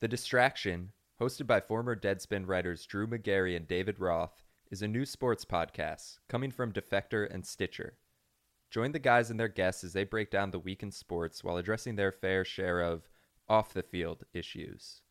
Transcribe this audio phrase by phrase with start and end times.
[0.00, 5.04] The Distraction, hosted by former Deadspin writers Drew Magary and David Roth, is a new
[5.04, 7.98] sports podcast coming from Defector and Stitcher.
[8.70, 11.56] Join the guys and their guests as they break down the week in sports while
[11.56, 13.08] addressing their fair share of
[13.48, 15.02] off the field issues.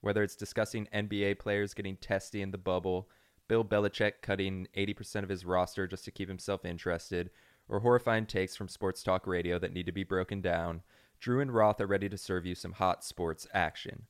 [0.00, 3.10] Whether it's discussing NBA players getting testy in the bubble,
[3.46, 7.28] Bill Belichick cutting 80% of his roster just to keep himself interested,
[7.68, 10.80] or horrifying takes from sports talk radio that need to be broken down,
[11.18, 14.06] Drew and Roth are ready to serve you some hot sports action.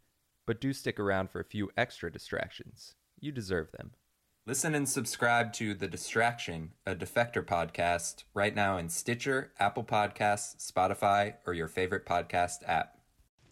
[0.50, 2.96] But do stick around for a few extra distractions.
[3.20, 3.92] You deserve them.
[4.48, 10.56] Listen and subscribe to The Distraction, a Defector podcast, right now in Stitcher, Apple Podcasts,
[10.72, 12.96] Spotify, or your favorite podcast app.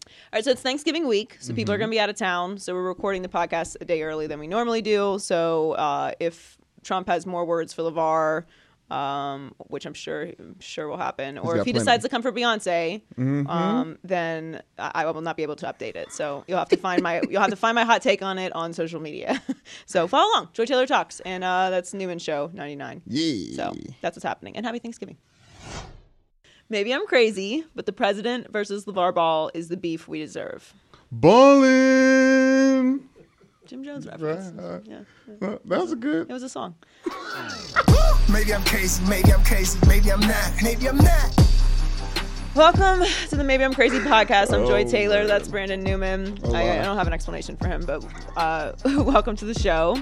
[0.07, 1.79] All right, so it's Thanksgiving week, so people are Mm-hmm.
[1.83, 2.57] going to be out of town.
[2.57, 5.19] So we're recording the podcast a day early than we normally do.
[5.19, 8.43] So uh, if Trump has more words for LaVar,
[8.91, 11.79] um, which I'm sure I'm sure will happen, or if he plenty.
[11.83, 15.95] decides to come for Beyonce, um, then I, I will not be able to update
[15.95, 16.11] it.
[16.11, 18.53] So you'll have to find my you'll have to find my hot take on it
[18.55, 19.41] on social media.
[19.85, 23.01] so follow along, Joy Taylor talks, and uh, that's Newman Show 99.
[23.07, 23.55] Yeah.
[23.55, 24.55] So that's what's happening.
[24.57, 25.17] And happy Thanksgiving.
[26.71, 30.71] Maybe I'm crazy, but the president versus LaVar Ball is the beef we deserve.
[31.11, 33.09] Ballin'.
[33.65, 34.51] Jim Jones reference.
[34.53, 34.81] Right.
[34.85, 34.99] Yeah,
[35.47, 36.29] Uh, That was a good.
[36.29, 36.75] it was a song.
[38.31, 41.35] Maybe I'm crazy, maybe I'm crazy, maybe I'm not, maybe I'm not.
[42.55, 44.53] Welcome to the Maybe I'm Crazy podcast.
[44.53, 45.19] I'm Joy Oh, Taylor.
[45.19, 45.27] man.
[45.27, 46.37] That's Brandon Newman.
[46.43, 48.03] Oh, I, I don't have an explanation for him, but
[48.35, 49.97] uh, welcome to the show.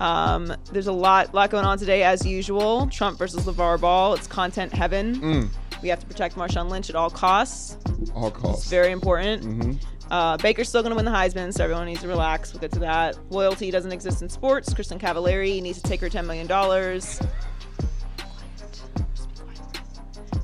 [0.00, 2.86] Um, there's a lot, lot going on today, as usual.
[2.88, 4.14] Trump versus LaVar Ball.
[4.14, 5.16] It's content heaven.
[5.20, 5.48] Mm.
[5.82, 7.78] We have to protect Marshawn Lynch at all costs.
[8.14, 8.68] All costs.
[8.68, 9.42] Very important.
[9.44, 10.12] Mm-hmm.
[10.12, 12.52] Uh, Baker's still going to win the Heisman, so everyone needs to relax.
[12.52, 13.16] We'll get to that.
[13.30, 14.74] Loyalty doesn't exist in sports.
[14.74, 16.46] Kristin Cavallari needs to take her $10 million.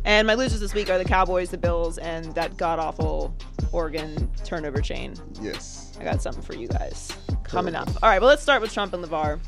[0.08, 3.36] And my losers this week are the Cowboys, the Bills, and that god awful
[3.72, 5.14] Oregon turnover chain.
[5.42, 5.94] Yes.
[6.00, 7.12] I got something for you guys
[7.44, 7.88] coming up.
[8.02, 9.38] All right, well, let's start with Trump and LaVar.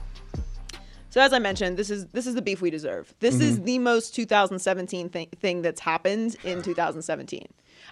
[1.08, 3.14] So as I mentioned, this is this is the beef we deserve.
[3.20, 3.44] This Mm-hmm.
[3.44, 7.46] is the most 2017 thing, thing that's happened in 2017.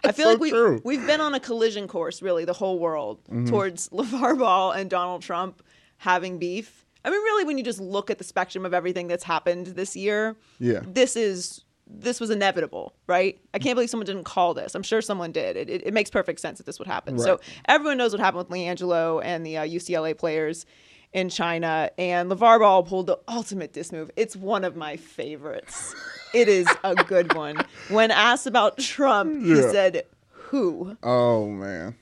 [0.04, 0.76] I feel so like we true.
[0.76, 0.86] Mm-hmm.
[0.88, 5.22] we've been on a collision course, really, the whole world towards LaVar Ball and Donald
[5.22, 5.62] Trump
[5.96, 6.84] having beef.
[7.02, 9.96] I mean, really, when you just look at the spectrum of everything that's happened this
[9.96, 10.80] year, Yeah.
[10.86, 13.40] this is this was inevitable, right?
[13.54, 14.74] I can't believe someone didn't call this.
[14.74, 15.56] I'm sure someone did.
[15.56, 17.18] It, it, it makes perfect sense that this would happen.
[17.18, 20.66] So everyone knows what happened with LiAngelo and the uh, UCLA players
[21.14, 24.10] in China, and LaVar Ball pulled the ultimate diss move.
[24.16, 25.94] It's one of my favorites.
[26.34, 27.56] it is a good one.
[27.88, 31.94] When asked about Trump, he said, "Who?" Oh man.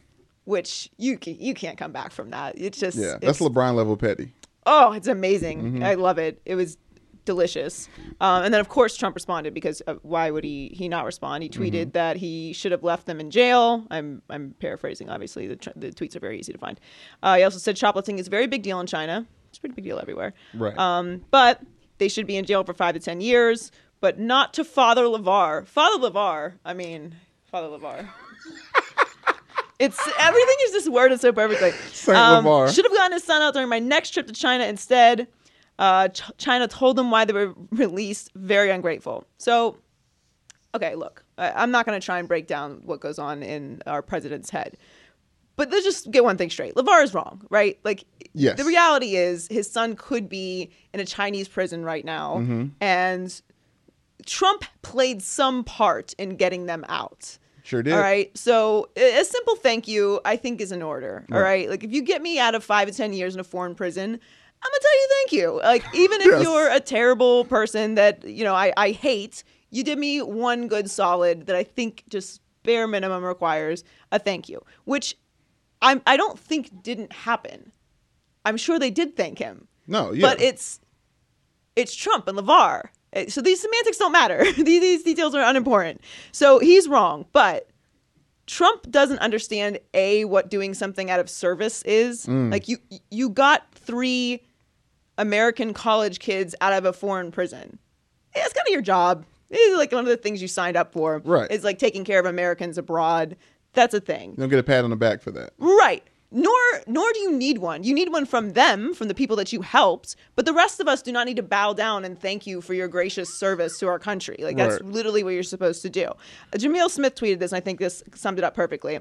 [0.45, 2.55] Which you can, you can't come back from that.
[2.57, 3.19] It's just Yeah.
[3.21, 4.33] That's LeBron level petty.
[4.65, 5.63] Oh, it's amazing.
[5.63, 5.83] Mm-hmm.
[5.85, 6.41] I love it.
[6.45, 6.77] It was
[7.27, 7.89] delicious.
[8.23, 11.43] Um, and then of course Trump responded because uh, why would he he not respond?
[11.43, 11.91] He tweeted Mm-hmm.
[11.91, 13.85] that he should have left them in jail.
[13.91, 15.11] I'm I'm paraphrasing.
[15.11, 16.81] Obviously, the, tr- the tweets are very easy to find.
[17.23, 19.27] Uh, he also said shoplifting is a very big deal in China.
[19.51, 20.33] It's a pretty big deal everywhere.
[20.55, 20.77] Right.
[20.79, 21.61] Um, but
[21.99, 23.71] they should be in jail for five to ten years,
[24.01, 25.67] but not to Father LaVar.
[25.67, 26.55] Father LaVar.
[26.65, 27.15] I mean,
[27.51, 28.09] Father LaVar.
[29.79, 31.71] It's everything is just worded so perfectly.
[31.93, 32.75] Saint LaVar.
[32.75, 35.29] Should have gotten his son out during my next trip to China instead.
[35.79, 38.31] Uh, Ch- China told them why they were released.
[38.35, 39.25] Very ungrateful.
[39.39, 39.77] So,
[40.75, 43.83] okay, look, I- I'm not going to try and break down what goes on in
[43.87, 44.77] our president's head.
[45.57, 46.75] But let's just get one thing straight.
[46.75, 47.79] LaVar is wrong, right?
[47.83, 48.05] Like,
[48.35, 48.59] Yes.
[48.59, 52.37] the reality is his son could be in a Chinese prison right now.
[52.37, 52.67] Mm-hmm.
[52.83, 53.41] And
[54.27, 57.39] Trump played some part in getting them out.
[57.63, 57.95] Sure did.
[57.95, 58.37] All right.
[58.37, 61.25] So a a simple thank you, I think, is in order.
[61.33, 61.43] All Right.
[61.45, 61.71] right.
[61.71, 64.21] Like if you get me out of five to ten years in a foreign prison,
[64.63, 65.61] I'm gonna tell you thank you.
[65.63, 66.43] Like even if Yes.
[66.43, 70.91] you're a terrible person that you know I, I hate, you did me one good
[70.91, 75.17] solid that I think just bare minimum requires a thank you, which
[75.83, 77.73] I'm I don't think didn't happen.
[78.45, 79.69] I'm sure they did thank him.
[79.87, 80.13] No.
[80.13, 80.23] Yeah.
[80.29, 80.81] But it's
[81.77, 82.89] it's Trump and LaVar.
[83.15, 84.45] Uh, So these semantics don't matter.
[84.57, 86.01] these, these details are unimportant.
[86.33, 87.69] So he's wrong, but
[88.47, 92.27] Trump doesn't understand a what doing something out of service is.
[92.27, 92.51] Mm.
[92.53, 92.79] Like you
[93.11, 94.41] you got 3
[95.19, 97.79] American college kids out of a foreign prison.
[98.35, 99.25] Yeah, It's kind of your job.
[99.51, 101.23] It's like one of the things you signed up for.
[101.25, 101.49] Right.
[101.51, 103.37] It's like taking care of Americans abroad.
[103.73, 104.31] That's a thing.
[104.33, 105.53] you don't get a pat on the back for that.
[105.59, 106.03] Right.
[106.33, 106.53] Nor
[106.87, 107.85] nor do you need one.
[107.85, 110.17] You need one from them, from the people that you helped.
[110.35, 112.75] But the rest of us do not need to bow down and thank you for
[112.75, 114.37] your gracious service to our country.
[114.41, 114.93] Like that's Right.
[114.93, 116.07] literally what you're supposed to do.
[116.07, 116.15] Uh,
[116.57, 118.99] Jameel Smith tweeted this, and I think this summed it up perfectly.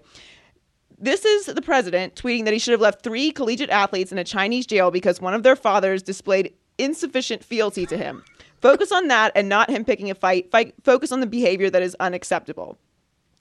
[0.98, 4.24] This is the president tweeting that he should have left three collegiate athletes in a
[4.24, 8.24] Chinese jail because one of their fathers displayed insufficient fealty to him.
[8.62, 10.50] Focus on that and not him picking a fight.
[10.52, 12.78] fight focus on the behavior that is unacceptable.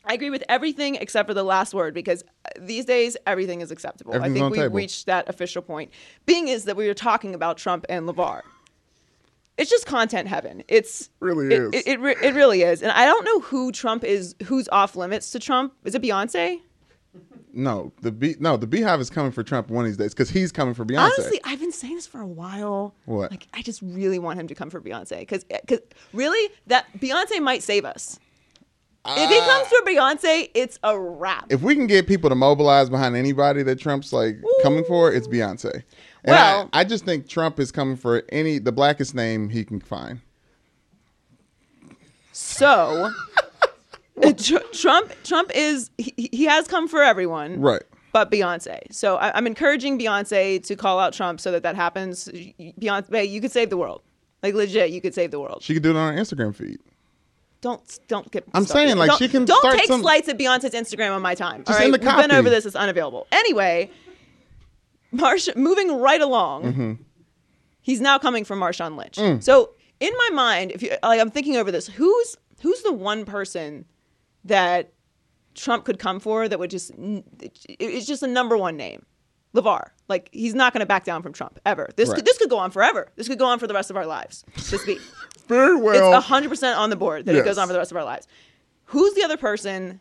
[0.07, 3.71] I agree with everything except for the last word because uh, these days everything is
[3.71, 4.15] acceptable.
[4.15, 5.91] I think we've reached that official point.
[6.27, 8.43] Being is that we were talking about Trump and LaVar.
[9.57, 10.65] It's just content heaven.
[10.67, 11.69] It's Really it, is.
[11.73, 12.83] It, it, re- it really is.
[12.83, 15.75] And I don't know who Trump is, who's off limits to Trump.
[15.85, 16.61] Is it Beyonce?
[17.57, 20.29] No, the bee, no, the beehive is coming for Trump one of these days because
[20.29, 21.05] he's coming for Beyonce.
[21.05, 22.97] Honestly, I've been saying this for a while.
[23.05, 23.31] What?
[23.31, 25.45] Like, I just really want him to come for Beyonce because,
[26.13, 28.19] really, that Beyonce might save us.
[29.07, 29.69] If he comes ah.
[29.69, 31.47] for Beyonce, it's a wrap.
[31.51, 35.29] if we can get people to mobilize behind anybody that Trump's like coming for, it's
[35.29, 35.73] Beyonce.
[36.25, 39.65] And Well- I, I just think Trump is coming for any the blackest name he
[39.65, 40.21] can find.
[42.33, 43.13] So,
[44.37, 47.83] Tr- Trump, Trump is he, he has come for everyone, Right.
[48.13, 48.79] But Beyonce.
[48.93, 52.29] So I, I'm encouraging Beyonce to call out Trump so that that happens.
[52.29, 54.03] Beyonce, you could save the world.
[54.41, 55.63] Like legit, you could save the world.
[55.63, 56.79] She could do it on her Instagram feed.
[57.65, 58.45] Don't don't get.
[58.53, 58.89] I'm started.
[58.89, 61.65] saying, like, Don't- she can Don't take some- slights at Beyonce's Instagram on my time.
[61.65, 62.67] Just all right, we've been over this.
[62.67, 63.27] It's unavailable.
[63.33, 63.91] Anyway,
[65.15, 66.65] Marsha, moving right along.
[66.65, 66.93] Mm-hmm.
[67.81, 69.17] He's now coming for Marshawn Lynch.
[69.17, 69.43] Mm.
[69.43, 71.87] So in my mind, if you like, I'm thinking over this.
[71.87, 73.87] Who's who's the one person
[74.45, 74.93] that
[75.55, 79.07] Trump could come for that would just it's just a number one name,
[79.55, 79.89] LaVar.
[80.09, 81.91] Like he's not going to back down from Trump ever.
[81.97, 82.17] This Right.
[82.17, 83.09] could, this could go on forever.
[83.17, 84.45] This could go on for the rest of our lives.
[84.57, 84.99] Just be.
[85.49, 86.17] Very well.
[86.17, 88.05] It's hundred percent on the board that it goes on for the rest of our
[88.05, 88.27] lives.
[88.87, 90.01] Who's the other person?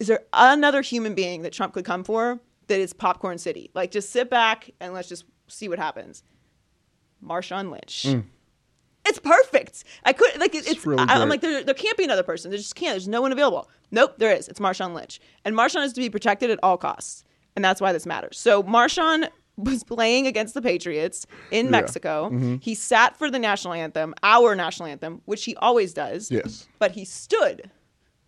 [0.00, 3.70] Is there another human being that Trump could come for that is popcorn city?
[3.74, 6.22] Like just sit back and let's just see what happens.
[7.24, 8.04] Marshawn Lynch.
[8.06, 8.24] Mm.
[9.06, 9.84] It's perfect.
[10.04, 10.84] I could like it, it's.
[10.84, 12.50] really I, am like there, there can't be another person.
[12.50, 12.92] There just can't.
[12.94, 13.70] There's no one available.
[13.92, 14.48] Nope, there is.
[14.48, 17.22] It's Marshawn Lynch, and Marshawn is to be protected at all costs,
[17.56, 18.38] and that's why this matters.
[18.38, 22.28] So Marshawn was playing against the Patriots in Mexico.
[22.30, 22.56] Mm-hmm.
[22.60, 26.30] He sat for the national anthem, our national anthem, which he always does.
[26.30, 26.68] Yes.
[26.78, 27.70] But he stood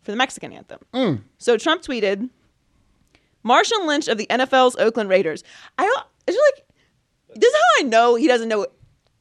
[0.01, 0.81] for the Mexican anthem.
[0.95, 1.21] Mm.
[1.37, 2.31] So Trump tweeted,
[3.45, 5.45] Marshawn Lynch of the NFL's Oakland Raiders.
[5.77, 6.07] I don't.
[6.27, 6.65] It's like
[7.35, 8.67] this is how I know he doesn't know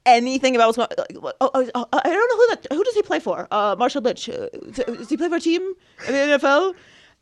[0.05, 1.21] anything about what's going.
[1.21, 2.67] Like, oh, oh, oh, I don't know who that.
[2.73, 3.47] Who does he play for?
[3.51, 4.29] Uh, Marshall Lynch.
[4.29, 5.61] Uh, does he play for a team
[6.07, 6.73] in the NFL?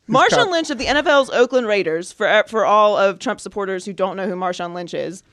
[0.09, 2.11] Marshawn Lynch of the NFL's Oakland Raiders.
[2.11, 5.23] For for all of Trump supporters who don't know who Marshawn Lynch is,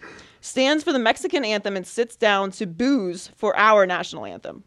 [0.40, 4.64] stands for the Mexican anthem and sits down to boos for our national anthem.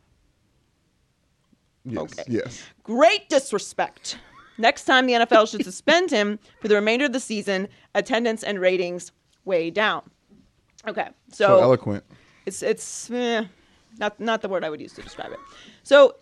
[1.83, 1.97] yes.
[2.03, 2.23] okay.
[2.27, 2.63] Yes.
[2.83, 4.17] Great disrespect.
[4.57, 8.59] Next time the NFL should suspend him for the remainder of the season, attendance and
[8.59, 9.11] ratings
[9.43, 10.01] way down.
[10.87, 12.03] Okay, So, so, eloquent.
[12.45, 13.43] it's it's eh,
[13.97, 15.39] not not the word I would use to describe it.
[15.83, 16.15] So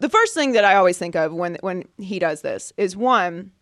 [0.00, 3.52] the first thing that I always think of when when he does this is one,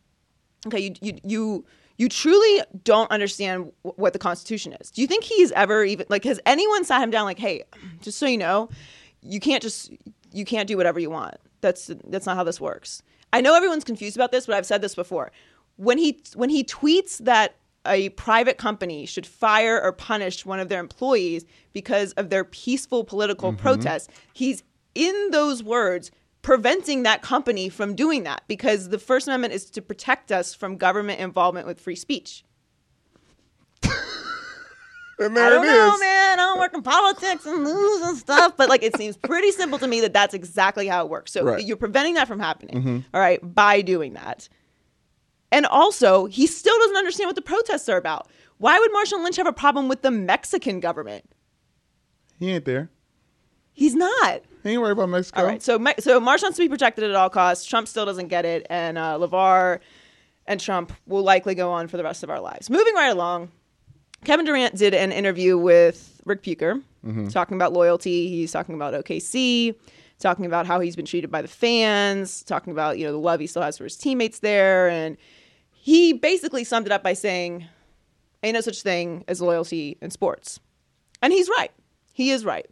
[0.66, 1.66] okay, you you you
[1.98, 4.90] you truly don't understand wh- what the Constitution is.
[4.90, 7.64] Do you think he's ever even like has anyone sat him down like, hey,
[8.00, 8.70] just so you know,
[9.20, 9.92] you can't just
[10.32, 11.34] you can't do whatever you want.
[11.60, 13.02] That's that's not how this works.
[13.32, 15.32] I know everyone's confused about this, but I've said this before.
[15.76, 20.68] When he when he tweets that a private company should fire or punish one of
[20.68, 23.62] their employees because of their peaceful political mm-hmm.
[23.62, 24.62] protest, he's
[24.94, 26.10] in those words
[26.48, 30.78] preventing that company from doing that because the First Amendment is to protect us from
[30.78, 32.42] government involvement with free speech.
[35.20, 36.38] And I don't it know, man.
[36.38, 39.76] I don't work in politics and news and stuff, but like it seems pretty simple
[39.80, 41.32] to me that that's exactly how it works.
[41.32, 41.66] So Right.
[41.66, 42.98] you're preventing that from happening, mm-hmm.
[43.12, 44.48] all right, by doing that.
[45.50, 48.30] And also, he still doesn't understand what the protests are about.
[48.58, 51.28] Why would Marshall Lynch have a problem with the Mexican government?
[52.38, 52.88] He ain't there.
[53.72, 54.42] He's not.
[54.64, 55.40] Ain't worried about Mexico.
[55.40, 57.64] All right, so so Marshawn's to be protected at all costs.
[57.64, 59.80] Trump still doesn't get it, and uh, LaVar
[60.46, 62.68] and Trump will likely go on for the rest of our lives.
[62.70, 63.50] Moving right along,
[64.24, 66.80] Kevin Durant did an interview with Ric Bucher,
[67.30, 68.28] talking about loyalty.
[68.28, 69.74] He's talking about OKC,
[70.18, 73.40] talking about how he's been treated by the fans, talking about you know the love
[73.40, 75.16] he still has for his teammates there, and
[75.70, 77.66] he basically summed it up by saying,
[78.42, 80.58] "Ain't no such thing as loyalty in sports,"
[81.22, 81.70] and he's right.
[82.12, 82.66] He is right.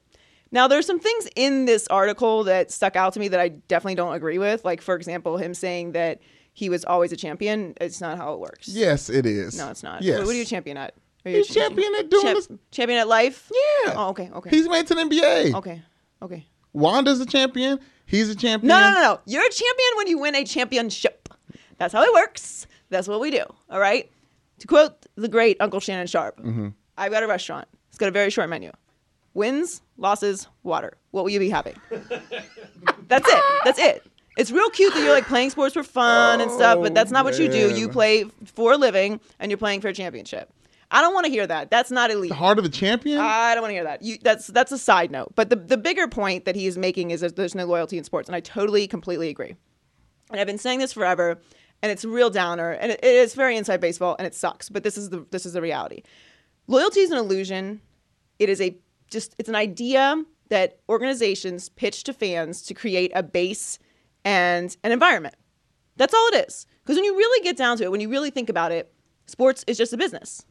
[0.56, 3.94] Now, there's some things in this article that stuck out to me that I definitely
[3.96, 4.64] don't agree with.
[4.64, 6.20] Like, for example, him saying that
[6.54, 7.74] he was always a champion.
[7.78, 8.66] It's not how it works.
[8.68, 9.58] Yes, it is.
[9.58, 10.00] No, it's not.
[10.00, 10.16] Yes.
[10.18, 10.94] What, what are you a champion at?
[11.26, 13.52] Are you He's a champion at doing this- Champion at life?
[13.84, 13.92] Yeah.
[13.96, 14.48] Oh, okay, okay.
[14.50, 15.54] He's made to the NBA.
[15.56, 15.82] okay,
[16.22, 16.46] okay.
[16.72, 17.78] Wanda's a champion.
[18.06, 18.68] He's a champion.
[18.68, 19.20] No, no, no, no.
[19.26, 21.28] You're a champion when you win a championship.
[21.76, 22.66] That's how it works.
[22.88, 23.44] That's what we do.
[23.68, 24.10] All right.
[24.60, 26.68] To quote the great Uncle Shannon Sharpe, Mm-hmm.
[26.96, 27.68] I've got a restaurant.
[27.90, 28.70] It's got a very short menu.
[29.36, 30.96] Wins, losses, water.
[31.10, 31.74] What will you be having?
[33.08, 33.42] that's it.
[33.64, 34.02] That's it.
[34.38, 37.24] It's real cute that you're like playing sports for fun and stuff, but that's not
[37.24, 37.74] what you do.
[37.74, 40.50] You oh, play for a living and you're playing for a championship.
[40.90, 41.70] I don't want to hear that.
[41.70, 42.30] That's not elite.
[42.30, 43.18] The heart of the champion.
[43.18, 44.02] I don't want to hear that.
[44.02, 45.32] You, that's that's a side note.
[45.34, 48.04] But the, the bigger point that he is making is that there's no loyalty in
[48.04, 49.54] sports, and I totally, completely agree.
[50.30, 51.40] and I've been saying this forever,
[51.82, 54.68] and it's a real downer, and it, it is very inside baseball, and it sucks.
[54.70, 56.02] But this is the this is the reality.
[56.68, 57.80] Loyalty is an illusion.
[58.38, 58.76] It is a
[59.10, 63.78] just it's an idea that organizations pitch to fans to create a base
[64.24, 65.34] and an environment.
[65.96, 66.66] That's all it is.
[66.82, 68.92] Because when you really get down to it, when you really think about it,
[69.26, 70.44] sports is just a business.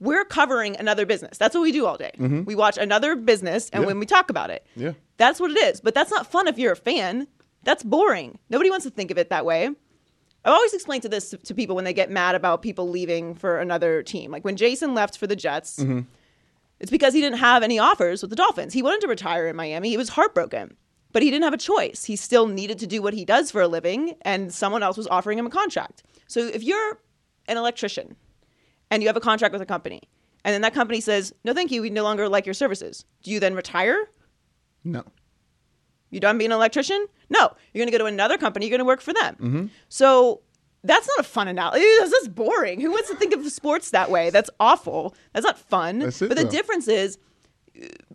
[0.00, 1.38] We're covering another business.
[1.38, 2.10] That's what we do all day.
[2.18, 2.44] Mm-hmm.
[2.44, 3.86] We watch another business and Yeah.
[3.86, 4.66] when we talk about it.
[4.74, 4.92] Yeah.
[5.16, 5.80] That's what it is.
[5.80, 7.28] But that's not fun if you're a fan.
[7.62, 8.38] That's boring.
[8.50, 9.66] Nobody wants to think of it that way.
[10.44, 13.36] I've always explained to this to, to people when they get mad about people leaving
[13.36, 14.32] for another team.
[14.32, 16.00] Like when Jason left for the Jets, mm-hmm.
[16.82, 18.74] It's because he didn't have any offers with the Dolphins.
[18.74, 19.88] He wanted to retire in Miami.
[19.88, 20.76] He was heartbroken,
[21.12, 22.04] but he didn't have a choice.
[22.04, 25.06] He still needed to do what he does for a living, and someone else was
[25.06, 26.02] offering him a contract.
[26.26, 27.00] So if you're
[27.46, 28.16] an electrician
[28.90, 30.02] and you have a contract with a company,
[30.44, 33.30] and then that company says, no, thank you, we no longer like your services, do
[33.30, 34.10] you then retire?
[34.82, 35.04] No.
[36.10, 37.06] You done being an electrician?
[37.30, 37.52] No.
[37.72, 38.66] You're going to go to another company.
[38.66, 39.36] You're going to work for them.
[39.36, 39.66] Mm-hmm.
[39.88, 40.40] So
[40.84, 41.84] that's not a fun analogy.
[41.98, 42.80] That's just boring.
[42.80, 44.30] Who wants to think of sports that way?
[44.30, 45.14] That's awful.
[45.32, 46.00] That's not fun.
[46.00, 46.50] That's it, but the though.
[46.50, 47.18] difference is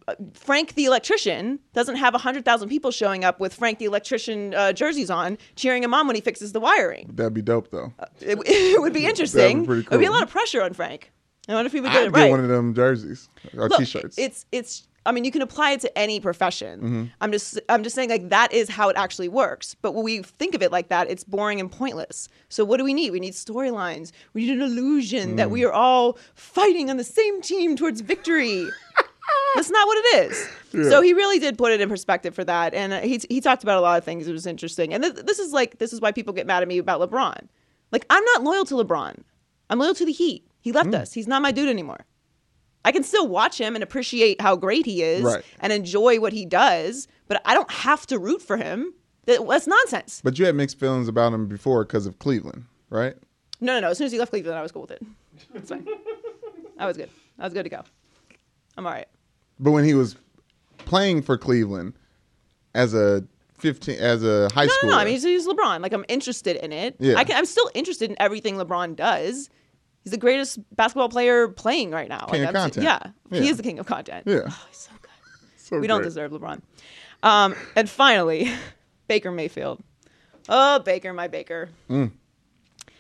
[0.08, 4.74] uh, Frank the electrician doesn't have 100,000 people showing up with Frank the electrician uh,
[4.74, 7.10] jerseys on cheering him on when he fixes the wiring.
[7.14, 7.94] That'd be dope though.
[8.22, 9.66] It, it would be interesting.
[9.66, 11.12] pretty It would be a lot of pressure on Frank.
[11.50, 13.80] I wonder if he would get I'd it get one of them jerseys or Look,
[13.80, 14.18] t-shirts.
[14.18, 14.87] It's it's.
[15.08, 16.80] I mean, you can apply it to any profession.
[16.80, 17.04] Mm-hmm.
[17.22, 19.76] I'm just I'm just saying like that is how it actually works.
[19.82, 22.30] But when we think of it like that, it's boring and pointless.
[22.50, 23.12] So what do we need?
[23.12, 24.12] We need storylines.
[24.34, 25.52] We need an illusion that Mm.
[25.52, 28.68] we are all fighting on the same team towards victory.
[29.56, 30.50] That's not what it is.
[30.90, 33.64] So he really did put it in perspective for that, and uh, he he talked
[33.64, 34.28] about a lot of things.
[34.28, 36.68] It was interesting, and th- this is like this is why people get mad at
[36.68, 37.48] me about LeBron.
[37.92, 39.24] Like I'm not loyal to LeBron.
[39.70, 40.46] I'm loyal to the Heat.
[40.60, 40.96] He left Mm.
[41.02, 41.14] us.
[41.14, 42.06] He's not my dude anymore.
[42.88, 45.44] I can still watch him and appreciate how great he is Right.
[45.60, 48.94] and enjoy what he does, but I don't have to root for him.
[49.26, 50.22] That's nonsense.
[50.24, 53.16] but you had mixed feelings about him before because of Cleveland, right?
[53.60, 53.90] No, no, no.
[53.90, 55.02] As soon as he left Cleveland, I was cool with it.
[55.54, 55.86] It's fine.
[56.80, 57.10] I was good.
[57.38, 57.82] I was good to go.
[58.78, 59.08] I'm all right.
[59.60, 60.16] But when he was
[60.78, 61.94] playing for Cleveland
[62.74, 63.26] as a
[63.58, 64.84] 15 as a high No, schooler.
[64.84, 64.98] no, no.
[65.00, 65.82] I mean, he's, he's LeBron.
[65.82, 66.96] Like, I'm interested in it.
[67.00, 67.16] Yeah.
[67.18, 69.50] I can, I'm still interested in everything LeBron does.
[70.08, 72.28] He's the greatest basketball player playing right now.
[72.32, 72.86] King like, of I'm- content.
[72.86, 74.24] Yeah, he is the king of content.
[74.26, 74.44] Yeah.
[74.48, 75.12] Oh, he's so good.
[75.58, 76.62] So we don't deserve LeBron.
[77.24, 78.50] Um, and finally,
[79.10, 79.84] Baker Mayfield.
[80.48, 81.68] Oh, Baker, my Baker.
[81.90, 82.12] Mm.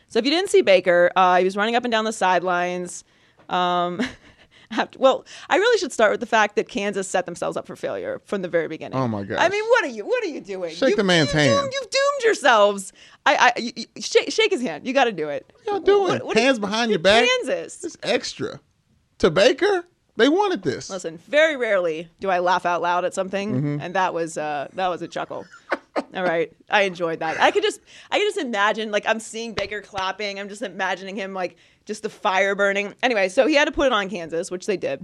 [0.10, 3.06] So if you didn't see Baker, uh, he was running up and down the sidelines.
[3.48, 4.02] Um,
[4.72, 7.76] after, well, I really should start with the fact that Kansas set themselves up for
[7.76, 8.98] failure from the very beginning.
[9.00, 9.38] Oh, my god!
[9.38, 10.06] I mean, what are you?
[10.06, 10.74] What are you doing?
[10.76, 11.60] Shake You- the man's you hand.
[11.60, 12.94] Doomed, you've doomed yourselves.
[13.26, 14.86] I, I, you, you- shake, shake his hand.
[14.86, 15.52] You got to do it.
[15.64, 16.08] What y'all doing?
[16.14, 17.26] What- what- Hands behind your back.
[17.28, 17.84] Kansas.
[17.84, 18.60] It's extra.
[19.20, 20.90] To Baker, they wanted this.
[20.90, 23.82] Listen, very rarely do I laugh out loud at something, Mm-hmm.
[23.82, 25.46] and that was uh, that was a chuckle.
[26.14, 27.42] All right, I enjoyed that.
[27.42, 27.80] I could just
[28.12, 30.40] I could just imagine like I'm seeing Baker clapping.
[30.40, 31.58] I'm just imagining him like
[31.88, 32.94] just the fire burning.
[33.02, 35.04] Anyway, so he had to put it on Kansas, which they did.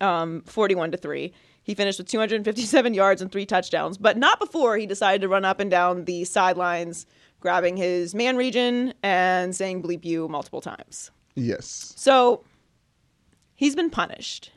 [0.00, 1.32] Um, 41 to three.
[1.62, 5.44] He finished with 257 yards and three touchdowns, but not before he decided to run
[5.44, 7.06] up and down the sidelines,
[7.38, 11.10] grabbing his man region and saying "bleep you" multiple times.
[11.36, 11.92] Yes.
[11.96, 12.44] So
[13.54, 14.50] he's been punished.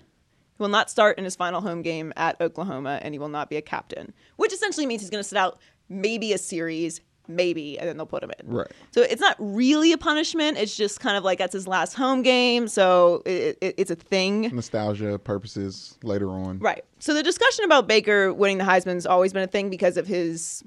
[0.57, 3.49] He will not start in his final home game at Oklahoma, and he will not
[3.49, 5.59] be a captain, which essentially means he's going to sit out
[5.89, 8.53] maybe a series, maybe, and then they'll put him in.
[8.53, 8.71] Right.
[8.91, 10.57] So it's not really a punishment.
[10.57, 13.95] It's just kind of like that's his last home game, so it, it, it's a
[13.95, 14.53] thing.
[14.53, 16.59] Nostalgia purposes later on.
[16.59, 16.83] Right.
[16.99, 20.63] So the discussion about Baker winning the Heisman's always been a thing because of his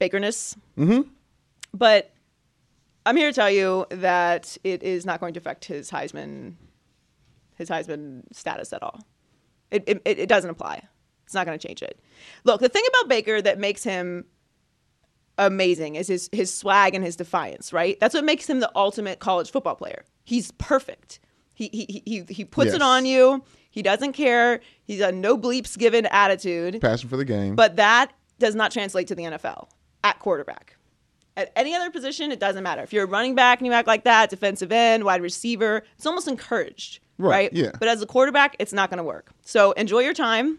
[0.00, 0.56] Bakerness.
[0.78, 1.08] Mm-hmm.
[1.72, 2.12] But
[3.04, 6.54] I'm here to tell you that it is not going to affect his Heisman
[7.56, 9.00] his Heisman status at all.
[9.70, 10.82] It it, it it doesn't apply.
[11.24, 11.98] It's not going to change it.
[12.44, 14.26] Look, the thing about Baker that makes him
[15.38, 17.98] amazing is his his swag and his defiance, right?
[18.00, 20.04] That's what makes him the ultimate college football player.
[20.24, 21.20] He's perfect.
[21.54, 22.74] He he he he puts Yes.
[22.76, 23.42] it on you.
[23.70, 24.60] He doesn't care.
[24.84, 26.80] He's a no bleeps given attitude.
[26.80, 27.54] Passion for the game.
[27.54, 29.68] But that does not translate to the NFL
[30.04, 30.76] at quarterback.
[31.36, 32.82] At any other position, it doesn't matter.
[32.82, 36.06] If you're a running back and you act like that, defensive end, wide receiver, it's
[36.06, 37.52] almost encouraged, Right, right?
[37.52, 37.72] yeah.
[37.78, 39.30] But as a quarterback, it's not going to work.
[39.44, 40.58] So enjoy your time.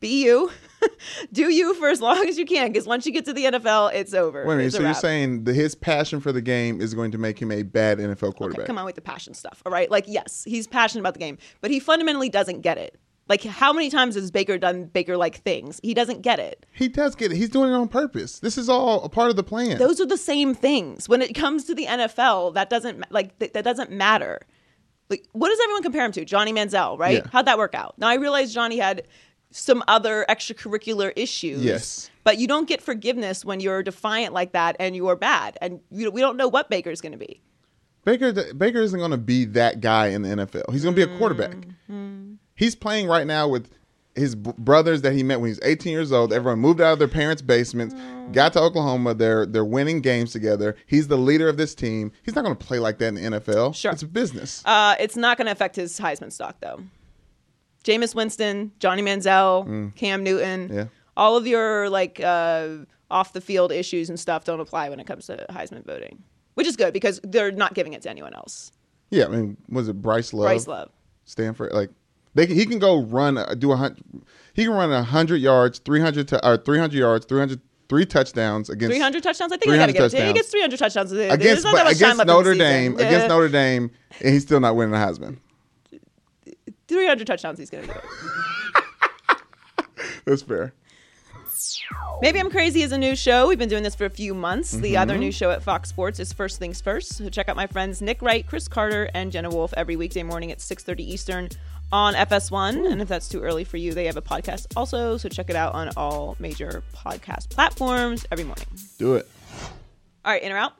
[0.00, 0.50] Be you.
[1.32, 3.94] Do you for as long as you can, because once you get to the NFL,
[3.94, 4.44] it's over.
[4.44, 4.66] Wait a minute.
[4.66, 7.40] It's a So you're saying that his passion for the game is going to make
[7.40, 8.60] him a bad NFL quarterback?
[8.60, 9.62] Okay, come on with the passion stuff.
[9.66, 9.90] All right.
[9.90, 12.98] Like, yes, he's passionate about the game, but he fundamentally doesn't get it.
[13.28, 15.80] Like, how many times has Baker done Baker like things?
[15.82, 16.64] He doesn't get it.
[16.72, 17.36] He does get it.
[17.36, 18.38] He's doing it on purpose.
[18.38, 19.78] This is all a part of the plan.
[19.78, 21.08] Those are the same things.
[21.08, 24.40] When it comes to the NFL, that doesn't like th- that doesn't matter.
[25.10, 26.24] Like, what does everyone compare him to?
[26.24, 27.24] Johnny Manziel, right?
[27.24, 27.30] Yeah.
[27.32, 27.94] How'd that work out?
[27.98, 29.06] Now I realize Johnny had
[29.50, 31.62] some other extracurricular issues.
[31.62, 32.10] Yes.
[32.24, 35.56] But you don't get forgiveness when you're defiant like that and you're bad.
[35.60, 37.40] And you, know we don't know what Baker's going to be.
[38.04, 40.72] Baker Baker isn't going to be that guy in the NFL.
[40.72, 41.56] He's going to be a quarterback.
[41.56, 42.34] Mm-hmm.
[42.54, 43.68] He's playing right now with
[44.14, 46.32] his b- brothers that he met when he was 18 years old.
[46.32, 47.94] Everyone moved out of their parents' basements,
[48.32, 49.14] got to Oklahoma.
[49.14, 50.76] They're they're winning games together.
[50.86, 52.12] He's the leader of this team.
[52.22, 53.74] He's not going to play like that in the NFL.
[53.74, 53.92] Sure.
[53.92, 54.62] it's business.
[54.64, 56.80] Uh, it's not going to affect his Heisman stock, though.
[57.86, 60.74] Jameis Winston, Johnny Manziel, Cam Newton, Mm.
[60.74, 60.84] Yeah.
[61.16, 62.68] all of your like uh,
[63.10, 66.22] off the field issues and stuff don't apply when it comes to Heisman voting,
[66.54, 68.72] which is good because they're not giving it to anyone else.
[69.10, 70.46] yeah, I mean, was it Bryce Love?
[70.46, 70.90] Bryce Love.
[71.24, 71.90] Stanford, like
[72.34, 74.02] they can, he can go run uh, do a hundred.
[74.52, 77.60] He can run a hundred yards, three hundred to or three hundred yards, three hundred
[77.88, 79.52] three touchdowns against 300 touchdowns.
[79.52, 80.12] I think I got to get.
[80.12, 81.12] He gets 300 touchdowns.
[81.12, 82.54] Against not but that much time against left in the Notre.
[82.54, 83.90] Dame against Notre Dame,
[84.20, 85.38] and he's still not winning the Heisman.
[86.96, 87.58] 300 touchdowns.
[87.58, 89.38] He's going to do it.
[90.24, 90.72] That's fair.
[92.22, 93.48] Maybe I'm Crazy is a new show.
[93.48, 94.70] We've been doing this for a few months.
[94.72, 95.20] The other mm-hmm.
[95.20, 97.16] new show at Fox Sports is First Things First.
[97.16, 100.50] So check out my friends Nick Wright, Cris Carter, and Jenna Wolfe every weekday morning
[100.50, 101.48] at 6:30 Eastern
[101.92, 102.90] on FS1.
[102.90, 105.18] And if that's too early for you, they have a podcast also.
[105.18, 108.66] So check it out on all major podcast platforms every morning.
[108.98, 109.28] Do it.
[110.24, 110.72] All right, in or out?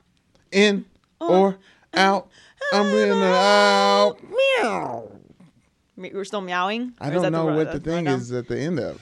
[0.51, 0.85] In
[1.21, 1.57] or
[1.93, 2.27] out.
[2.73, 4.17] I'm in or out.
[4.23, 5.16] Meow.
[5.97, 6.93] Me- We're still meowing.
[7.01, 9.01] I don't know ru- what the that's thing is at the end of.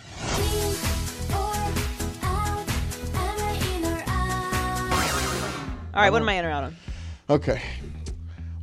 [5.93, 6.75] All right, what am I in or out on?
[7.29, 7.61] Okay.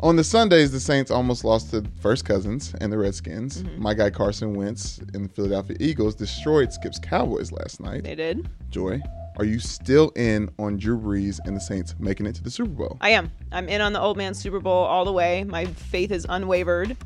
[0.01, 3.63] On the Sundays, the Saints almost lost to first cousins and the Redskins.
[3.63, 3.83] Mm-hmm.
[3.83, 8.03] My guy Carson Wentz and the Philadelphia Eagles destroyed Skip's Cowboys last night.
[8.05, 8.51] They did.
[8.69, 9.01] Joy,
[9.39, 12.71] are you still in on Drew Brees and the Saints making it to the Super
[12.73, 12.99] Bowl?
[13.01, 13.31] I am.
[13.51, 15.45] I'm in on the old man Super Bowl all the way.
[15.45, 16.97] My faith is unwavered.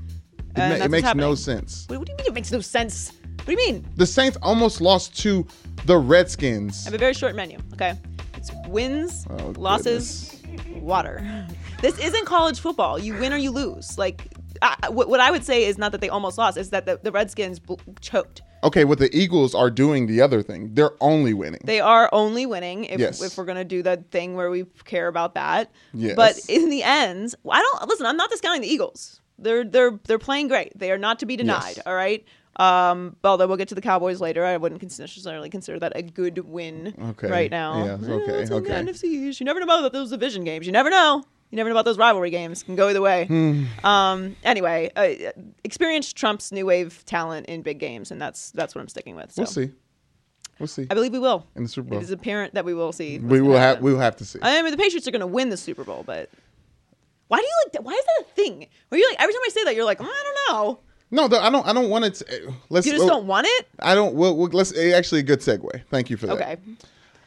[0.56, 1.84] It, and ma- it makes no sense.
[1.88, 3.12] What, what do you mean it makes no sense?
[3.44, 3.86] What do you mean?
[3.96, 5.46] The Saints almost lost to
[5.84, 6.84] the Redskins.
[6.86, 7.58] I have a very short menu.
[7.74, 7.94] Okay,
[8.34, 10.40] it's wins, Oh, losses,
[10.76, 11.46] water.
[11.80, 12.98] This isn't college football.
[12.98, 13.98] You win or you lose.
[13.98, 14.32] Like,
[14.62, 16.56] I, what, what I would say is not that they almost lost.
[16.56, 18.40] Is that the, the Redskins bl- choked.
[18.64, 20.74] Okay, what the Eagles are doing the other thing.
[20.74, 21.60] They're only winning.
[21.62, 23.22] They are only winning if, Yes.
[23.22, 25.70] if we're gonna do that thing where we care about that.
[25.92, 26.16] Yes.
[26.16, 28.06] But in the end, I don't listen.
[28.06, 29.20] I'm not discounting the Eagles.
[29.38, 30.78] They're they're they're playing great.
[30.78, 31.76] They are not to be denied.
[31.76, 31.86] Yes.
[31.86, 32.24] All right.
[32.58, 36.38] Um, although we'll get to the Cowboys later, I wouldn't necessarily consider that a good
[36.38, 37.28] win Okay.
[37.28, 37.84] right now.
[37.84, 38.70] Yeah, okay, the okay.
[38.70, 39.40] NFC East.
[39.40, 40.64] You never know about those division games.
[40.64, 41.22] You never know.
[41.50, 42.62] You never know about those rivalry games.
[42.62, 43.26] Can go either way.
[43.26, 43.64] Hmm.
[43.84, 45.30] Um, anyway, uh,
[45.64, 49.32] experience Trump's new wave talent in big games, and that's that's what I'm sticking with.
[49.32, 49.70] So We'll see.
[50.58, 50.86] We'll see.
[50.90, 51.46] I believe we will.
[51.54, 51.98] In the Super Bowl.
[51.98, 53.18] It is apparent that we will see.
[53.18, 54.38] We will have we will have to see.
[54.40, 56.30] I mean, the Patriots are going to win the Super Bowl, but
[57.28, 57.84] why do you like?
[57.84, 58.66] Why is that a thing?
[58.88, 60.80] Where you like every time I say that, you're like, "Mm, I don't know.
[61.10, 61.66] No, the, I don't.
[61.66, 62.14] I don't want it.
[62.14, 62.86] To, let's.
[62.86, 63.68] You just well, don't want it.
[63.80, 64.14] I don't.
[64.14, 64.76] Well, well, let's.
[64.76, 65.82] eh, Actually, a good segue.
[65.90, 66.34] Thank you for that.
[66.34, 66.56] Okay.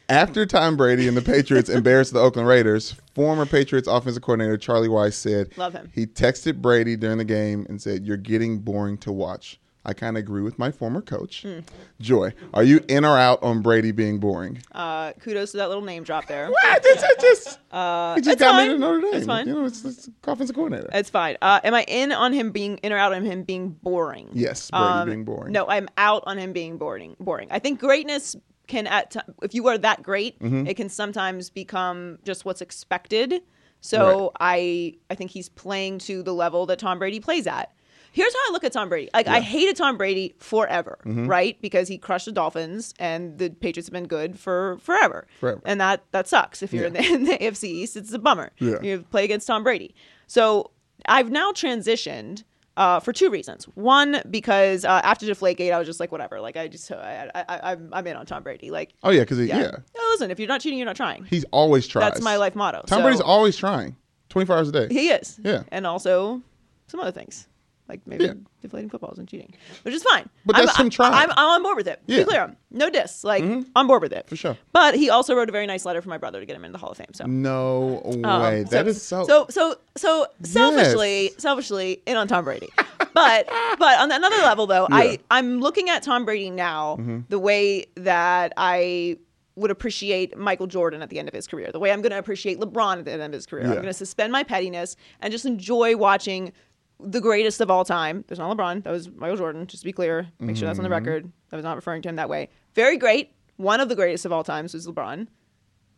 [0.09, 4.87] After Tom Brady and the Patriots embarrassed the Oakland Raiders, former Patriots offensive coordinator Charlie
[4.87, 5.91] Weis said, Love him.
[5.93, 10.17] He texted Brady during the game and said, "You're getting boring to watch." I kind
[10.17, 11.43] of agree with my former coach.
[11.43, 11.59] Hmm.
[12.01, 14.61] Joy, are you in or out on Brady being boring?
[14.73, 16.49] Uh, kudos to that little name drop there.
[16.49, 16.81] What?
[16.85, 18.67] It's, it's just, Uh, he just it's got fine.
[18.67, 19.13] me to Notre Dame.
[19.13, 19.47] It's fine.
[19.47, 20.89] You know, it's, it's offensive coordinator.
[20.91, 21.37] It's fine.
[21.41, 24.29] Uh, am I in on him being in or out on him being boring?
[24.33, 25.53] Yes, Brady Um, being boring.
[25.53, 27.15] No, I'm out on him being boring.
[27.19, 27.47] Boring.
[27.51, 28.35] I think greatness
[28.67, 30.67] can at t- if you are that great, Mm-hmm.
[30.67, 33.41] it can sometimes become just what's expected.
[33.81, 37.71] So I I think he's playing to the level that Tom Brady plays at.
[38.11, 39.09] Here's how I look at Tom Brady.
[39.13, 41.27] Like I hated Tom Brady forever, Mm-hmm.
[41.27, 41.61] right?
[41.61, 45.27] Because he crushed the Dolphins, and the Patriots have been good for forever.
[45.39, 45.61] Forever.
[45.65, 46.61] And that that sucks.
[46.63, 48.51] If you're in, the, in the AFC East, it's a bummer.
[48.59, 48.81] Yeah.
[48.81, 49.93] You play against Tom Brady.
[50.27, 50.71] So
[51.07, 52.43] I've now transitioned
[52.77, 53.65] uh, for two reasons.
[53.75, 56.39] One, because uh, after Deflategate, I was just like, whatever.
[56.39, 58.71] Like I just, I, I, I, I'm, I'm in on Tom Brady.
[58.71, 59.59] Like, Oh yeah, because yeah.
[59.59, 59.71] yeah.
[59.97, 61.25] No, listen, if you're not cheating, you're not trying.
[61.25, 62.05] he's always trying.
[62.09, 62.83] That's my life motto.
[62.87, 63.95] Tom So- Brady's always trying,
[64.29, 64.87] twenty four hours a day.
[64.89, 65.39] He is.
[65.43, 65.63] Yeah.
[65.69, 66.41] And also
[66.87, 67.47] some other things.
[67.89, 68.33] Like maybe Yeah.
[68.61, 70.29] deflating footballs and cheating, which is fine.
[70.45, 71.13] But I'm, that's him I'm- trying.
[71.13, 71.99] I'm, I'm on board with it.
[72.05, 72.19] Yeah.
[72.19, 73.23] Be clear, no diss.
[73.23, 74.55] Like I'm on board with it For sure.
[74.73, 76.71] But he also wrote a very nice letter for my brother to get him in
[76.71, 77.07] the Hall of Fame.
[77.13, 78.63] So No Um, way.
[78.69, 79.25] That is so.
[79.25, 81.33] so so so selfishly Yes.
[81.41, 82.69] selfishly in on Tom Brady.
[83.13, 83.47] but
[83.79, 84.97] but on another level though, Yeah.
[85.03, 85.21] Mm-hmm.
[85.31, 86.99] I I'm looking at Tom Brady now
[87.29, 89.17] the way that I
[89.55, 91.69] would appreciate Michael Jordan at the end of his career.
[91.71, 93.65] The way I'm going to appreciate LeBron at the end of his career.
[93.65, 96.53] I'm going to suspend my pettiness and just enjoy watching
[96.99, 98.23] the greatest of all time.
[98.27, 98.83] There's not LeBron.
[98.83, 99.67] That was Michael Jordan.
[99.67, 101.05] Just to be clear, make sure that's on the Mm-hmm.
[101.05, 101.31] record.
[101.51, 102.49] I was not referring to him that way.
[102.75, 103.31] Very great.
[103.57, 105.27] One of the greatest of all times was LeBron.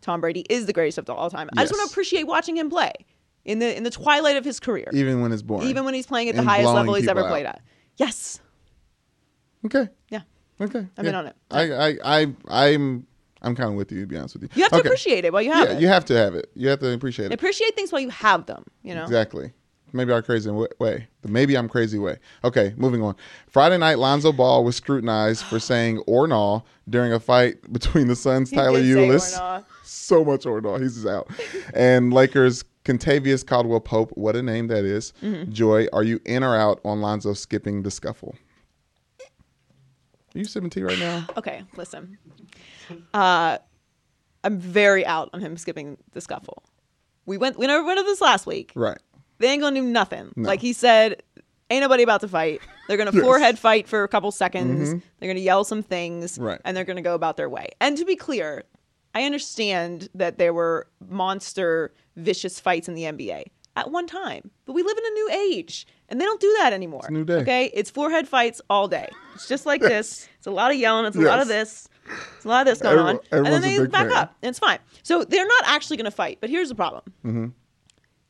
[0.01, 1.49] Tom Brady is the greatest of all time.
[1.57, 2.91] I just want to appreciate watching him play
[3.45, 5.67] in the in the twilight of his career, even when it's boring.
[5.67, 7.61] even when he's playing at the And highest blowing level he's ever people played at.
[7.97, 8.39] Yes,
[9.65, 9.87] Okay.
[10.09, 10.21] yeah.
[10.59, 11.35] Okay, I'm in on it.
[11.49, 13.07] I, I, I, I'm,
[13.41, 14.01] I'm kind of with you.
[14.01, 14.87] To be honest with you, You have to Okay.
[14.89, 15.81] appreciate it while you have Yeah, it.
[15.81, 16.51] you have to have it.
[16.55, 17.33] You have to appreciate it.
[17.33, 18.63] appreciate things while you have them.
[18.83, 19.03] You know.
[19.03, 19.53] Exactly.
[19.93, 21.07] Maybe our crazy way.
[21.21, 22.17] The maybe I'm crazy way.
[22.43, 23.15] Okay, moving on.
[23.47, 28.15] Friday night, Lonzo Ball was scrutinized for saying or no during a fight between the
[28.15, 29.63] Suns' He Tyler Ulis.
[29.83, 31.29] So much or no, he's just out.
[31.73, 34.11] and Lakers' Kentavious Caldwell Pope.
[34.15, 35.13] What a name that is.
[35.21, 35.51] Mm-hmm.
[35.51, 38.35] Joy, are you in or out on Lonzo skipping the scuffle?
[40.33, 41.27] Are you sipping tea right now?
[41.37, 42.17] Okay, listen.
[43.13, 43.57] Uh,
[44.43, 46.63] I'm very out on him skipping the scuffle.
[47.25, 48.71] We went we never went over this last week.
[48.75, 48.97] Right.
[49.41, 50.31] They ain't gonna do nothing.
[50.35, 50.47] No.
[50.47, 51.21] Like he said,
[51.69, 52.61] ain't nobody about to fight.
[52.87, 54.93] They're gonna forehead fight for a couple seconds.
[55.19, 56.43] They're gonna yell some things, Mm-hmm.
[56.43, 56.61] Right.
[56.65, 57.69] and they're gonna go about their way.
[57.79, 58.63] And to be clear,
[59.13, 63.43] I understand that there were monster, vicious fights in the NBA
[63.75, 66.73] at one time, but we live in a new age, and they don't do that
[66.73, 67.05] anymore.
[67.07, 67.35] a new day.
[67.35, 69.09] Okay, it's forehead fights all day.
[69.35, 70.27] It's just like this.
[70.37, 71.05] It's a lot of yelling.
[71.05, 71.87] It's a lot of this.
[72.35, 74.17] It's a lot of this going Everyone- on, and then they back fan.
[74.17, 74.79] up, and it's fine.
[75.03, 76.39] So they're not actually to fight.
[76.41, 77.47] But here's the problem: Mm-hmm.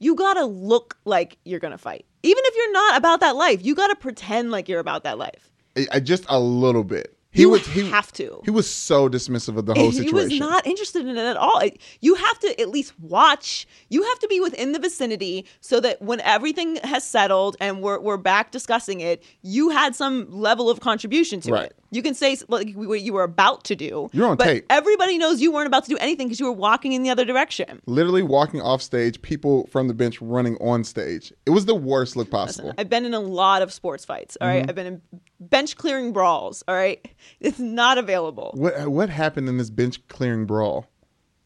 [0.01, 3.63] You gotta look like you're gonna fight, even if you're not about that life.
[3.63, 5.49] You gotta pretend like you're about that life.
[5.77, 7.15] I, I- just a little bit.
[7.33, 7.65] He You was.
[7.65, 8.41] He have to.
[8.43, 10.29] He was so dismissive of the whole situation.
[10.29, 11.61] he was not interested in it at all.
[12.01, 13.65] You have to at least watch.
[13.89, 17.99] You have to be within the vicinity so that when everything has settled and we're,
[17.99, 21.65] we're back discussing it, you had some level of contribution to Right.
[21.67, 21.75] it.
[21.93, 24.09] You can say like what you were about to do.
[24.13, 24.65] You're on but tape.
[24.69, 27.25] Everybody knows you weren't about to do anything because you were walking in the other
[27.25, 27.81] direction.
[27.85, 31.33] literally walking off stage, people from the bench running on stage.
[31.45, 32.73] It was the worst look possible.
[32.77, 34.37] I've been in a lot of sports fights.
[34.41, 34.57] All Mm-hmm.
[34.59, 34.69] right?
[34.69, 35.01] I've been in
[35.41, 36.63] bench clearing brawls.
[36.67, 37.05] All right,
[37.41, 38.51] it's not available.
[38.55, 40.87] What what happened in this bench clearing brawl?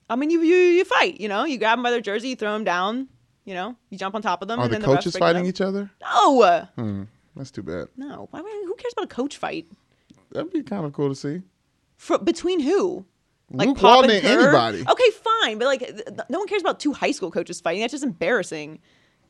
[0.09, 1.19] I mean, you you you fight.
[1.19, 3.07] You know, you grab them by their jersey, you throw them down.
[3.45, 4.59] You know, you jump on top of them.
[4.59, 5.89] Are and the the coaches break fighting each other?
[6.01, 7.03] No, Hmm,
[7.35, 7.87] that's too bad.
[7.97, 8.29] no.
[8.31, 9.67] Who cares about a coach fight?
[10.31, 11.41] That'd be kind of cool to see.
[11.97, 13.05] For, between who?
[13.51, 14.81] Luke Pop and anybody.
[14.89, 15.09] Okay,
[15.43, 17.81] fine, but like, th- no one cares about two high school coaches fighting.
[17.81, 18.79] That's just embarrassing.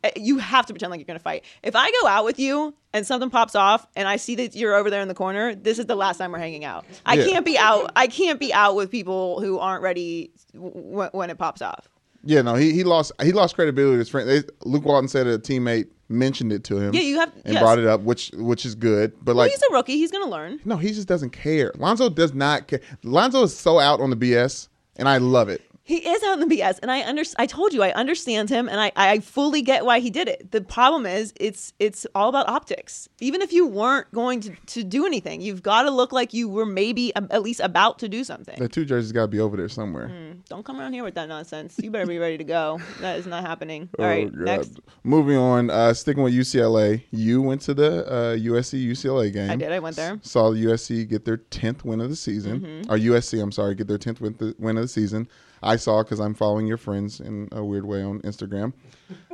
[0.05, 1.43] Uh, You have to pretend like you're gonna fight.
[1.63, 4.75] If I go out with you and something pops off and I see that you're
[4.75, 6.85] over there in the corner, this is the last time we're hanging out.
[7.05, 7.25] I Yeah.
[7.25, 7.91] can't be out.
[7.95, 11.87] I can't be out with people who aren't ready w- when it pops off.
[12.27, 14.27] Yeah, no, he, he lost he lost credibility to his friend.
[14.29, 16.93] They, Luke Walton said a teammate mentioned it to him.
[16.93, 17.61] Yeah, you have- and yes.
[17.61, 19.13] brought it up, which which is good.
[19.21, 19.97] But Well, like, he's a rookie.
[19.97, 20.59] He's gonna learn.
[20.65, 21.71] no, he just doesn't care.
[21.77, 22.81] Lonzo does not care.
[23.03, 25.61] Lonzo is so out on the BS, and I love it.
[25.87, 28.67] He is out in the BS, and I under I told you I understand him,
[28.67, 30.51] and I I fully get why he did it.
[30.51, 33.07] The problem is it's it's all about optics.
[33.21, 36.49] Even if you weren't going to, to do anything, you've got to look like you
[36.49, 38.57] were maybe um, at least about to do something.
[38.57, 40.09] The two jerseys got to be over there somewhere.
[40.49, 41.75] Don't come around here with that nonsense.
[41.77, 42.79] You better be ready to go.
[43.01, 43.87] That is not happening.
[43.99, 44.41] All Oh, right, God.
[44.43, 44.79] next.
[45.03, 49.51] Moving on, uh, sticking with UCLA, you went to the uh, USC UCLA game.
[49.51, 49.71] I did.
[49.71, 50.19] I went there.
[50.23, 52.91] Saw the USC get their tenth win of the season, Mm-hmm.
[52.91, 55.27] or USC, I'm sorry, get their tenth win, win of the season.
[55.63, 58.73] I saw because I'm following your friends in a weird way on Instagram.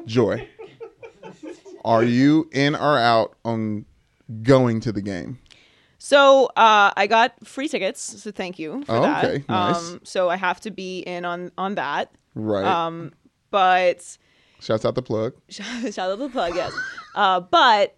[0.05, 0.47] Joy,
[1.84, 3.86] are you in or out on
[4.43, 5.39] going to the game?
[5.97, 8.21] So uh, I got free tickets.
[8.23, 9.23] So thank you for Oh, that.
[9.25, 9.43] okay.
[9.47, 9.91] Nice.
[9.91, 12.12] Um, so I have to be in on on that.
[12.34, 12.65] Right.
[12.65, 13.12] Um,
[13.51, 14.17] but
[14.60, 15.34] Shouts out the plug.
[15.49, 16.71] shout out the plug, yes.
[17.15, 17.95] Uh, but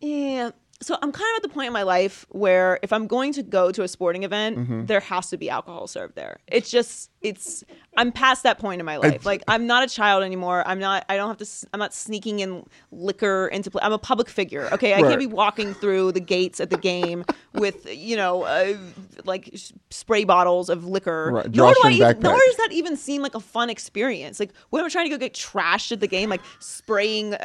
[0.00, 0.50] yeah,
[0.82, 3.42] so I'm kind of at the point in my life where if I'm going to
[3.42, 4.86] go to a sporting event, Mm-hmm.
[4.86, 6.38] there has to be alcohol served there.
[6.46, 7.64] It's just it's
[7.96, 9.24] I'm past that point in my life.
[9.26, 10.62] like I'm not a child anymore.
[10.66, 11.04] I'm not.
[11.08, 11.66] I don't have to.
[11.72, 13.80] I'm not sneaking in liquor into play.
[13.82, 14.68] I'm a public figure.
[14.72, 15.08] Okay, I Right.
[15.08, 18.76] can't be walking through the gates at the game with you know uh,
[19.24, 19.56] like
[19.90, 21.30] spray bottles of liquor.
[21.32, 24.38] Right, Nor do I even, nor does that even seem like a fun experience.
[24.38, 27.38] Like when I'm trying to go get trashed at the game, like spraying uh,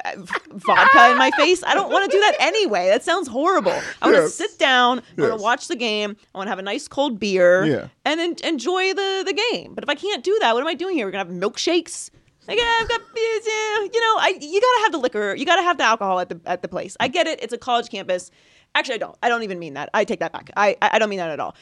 [0.52, 1.64] vodka in my face.
[1.64, 2.88] I don't want to do that anyway.
[2.88, 3.72] That sounds horrible.
[4.02, 4.36] I want to Yes.
[4.36, 5.02] sit down.
[5.18, 6.16] I want to watch the game.
[6.34, 7.66] I want to have a nice cold beer.
[7.66, 7.88] Yeah.
[8.06, 9.74] And en- enjoy the the game.
[9.74, 11.06] But if I can't do that, what am I doing here?
[11.06, 12.10] We're gonna have milkshakes.
[12.48, 15.46] Like, yeah, I've got, eh, eh, you know, I you gotta have the liquor, you
[15.46, 16.98] gotta have the alcohol at the at the place.
[17.00, 18.32] I get it; it's a college campus.
[18.74, 19.16] Actually, I don't.
[19.22, 19.90] I don't even mean that.
[19.94, 20.50] I take that back.
[20.58, 21.56] I I I don't mean that at all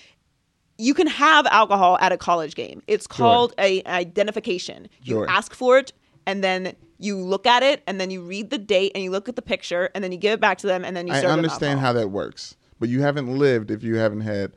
[0.82, 2.82] you can have alcohol at a college game.
[2.88, 4.88] It's called a identification.
[5.04, 5.92] You ask for it,
[6.26, 9.28] and then you look at it, and then you read the date, and you look
[9.30, 11.22] at the picture, and then you give it back to them, and then you I
[11.22, 11.86] serve understand alcohol.
[11.88, 14.52] how that works, but you haven't lived if you haven't had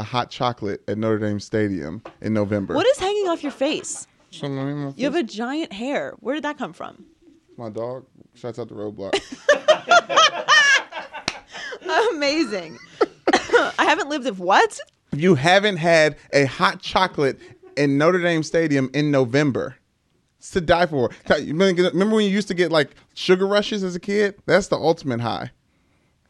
[0.00, 2.74] a hot chocolate at Notre Dame Stadium in November.
[2.74, 4.06] What is hanging off your face?
[4.30, 6.14] Something in my You have a giant hair.
[6.20, 7.04] Where did that come from?
[7.56, 8.04] my dog.
[8.34, 9.14] Shouts out the roadblock.
[12.14, 12.78] Amazing.
[13.78, 14.78] I haven't lived of what?
[15.12, 17.38] you haven't had a hot chocolate
[17.76, 19.74] in Notre Dame Stadium in November,
[20.38, 21.10] it's to die for.
[21.28, 24.36] Remember when you used to get like sugar rushes as a kid?
[24.46, 25.50] That's the ultimate high.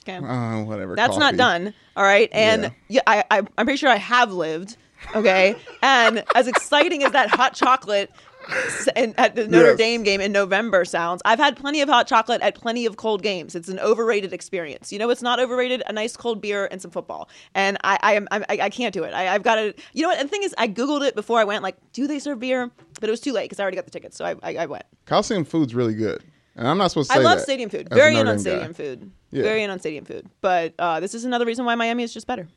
[0.08, 0.16] Okay.
[0.16, 0.96] Uh, whatever.
[0.96, 1.74] That's not done.
[1.96, 2.30] All right.
[2.32, 2.70] And Yeah.
[2.88, 4.76] yeah, I, I, I'm pretty sure I have lived.
[5.14, 5.54] Okay.
[5.82, 8.10] and as exciting as that hot chocolate
[8.96, 9.78] in, at the Notre Yes.
[9.78, 13.22] Dame game in November sounds, I've had plenty of hot chocolate at plenty of cold
[13.22, 13.54] games.
[13.54, 14.92] It's an overrated experience.
[14.92, 15.82] You know, it's not overrated.
[15.86, 17.28] A nice cold beer and some football.
[17.54, 19.12] And I, I am, I, I can't do it.
[19.12, 19.74] I, I've got to.
[19.92, 20.18] You know what?
[20.18, 21.62] And the thing is, I googled it before I went.
[21.62, 22.70] Like, do they serve beer?
[23.00, 24.16] But it was too late because I already got the tickets.
[24.16, 24.84] So I, I, I went.
[25.06, 26.22] Coliseum food's really good,
[26.56, 27.88] and I'm not supposed to I love stadium food.
[27.90, 28.72] Very in on stadium guy.
[28.72, 29.10] food.
[29.30, 29.42] Yeah.
[29.42, 30.26] Very in on stadium food.
[30.40, 32.48] But uh, this is another reason why Miami is just better.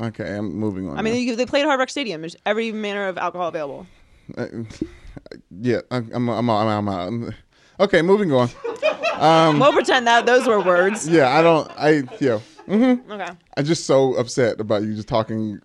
[0.00, 0.96] Okay, I'm moving on.
[0.96, 2.20] I mean, you, they played at Hard Rock Stadium.
[2.20, 3.86] There's every manner of alcohol available.
[4.36, 4.46] Uh,
[5.60, 7.34] yeah, I'm, I'm, I'm, I'm, I'm, out.
[7.80, 8.48] Okay, moving on.
[9.14, 11.08] Um, we'll pretend that those were words.
[11.08, 11.70] Yeah, I don't.
[11.76, 12.40] I yeah.
[12.68, 13.28] Okay.
[13.56, 15.60] I'm just so upset about you just talking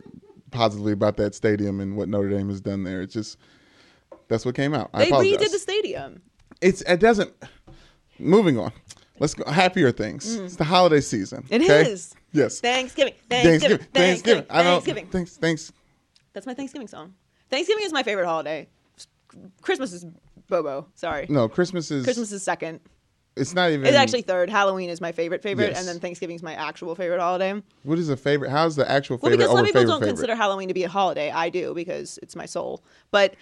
[0.52, 3.02] positively about that stadium and what Notre Dame has done there.
[3.02, 3.38] It's just
[4.28, 4.90] that's what came out.
[4.94, 5.48] I They apologize.
[5.48, 6.22] redid the stadium.
[6.62, 7.32] It's it doesn't.
[8.20, 8.72] Moving on.
[9.20, 10.36] Let's go happier things.
[10.36, 11.44] It's the holiday season.
[11.44, 11.52] Mm.
[11.52, 11.92] It okay?
[11.92, 12.16] is.
[12.34, 12.60] Yes.
[12.60, 13.14] Thanksgiving.
[13.30, 13.78] Thanksgiving.
[13.78, 13.88] Thanksgiving.
[13.94, 14.46] Thanksgiving.
[14.50, 14.72] I don't.
[14.74, 15.08] Thanksgiving.
[15.08, 15.38] Thanks.
[15.38, 15.72] Thanks.
[16.34, 17.14] That's my Thanksgiving song.
[17.50, 18.68] Thanksgiving is my favorite holiday.
[19.62, 20.06] Christmas is
[20.48, 20.88] Bobo.
[20.96, 21.26] Sorry.
[21.30, 22.04] No, Christmas is.
[22.04, 22.80] Christmas is second.
[23.36, 23.86] It's not even.
[23.86, 24.50] It's actually third.
[24.50, 25.80] Halloween is my favorite favorite, Yes.
[25.80, 27.62] and then Thanksgiving's my actual favorite holiday.
[27.84, 28.50] What is a favorite?
[28.50, 29.38] How's the actual favorite?
[29.38, 30.08] Well, because some people don't favorite?
[30.16, 31.30] consider Halloween to be a holiday.
[31.30, 32.84] I do because it's my soul.
[33.12, 33.36] But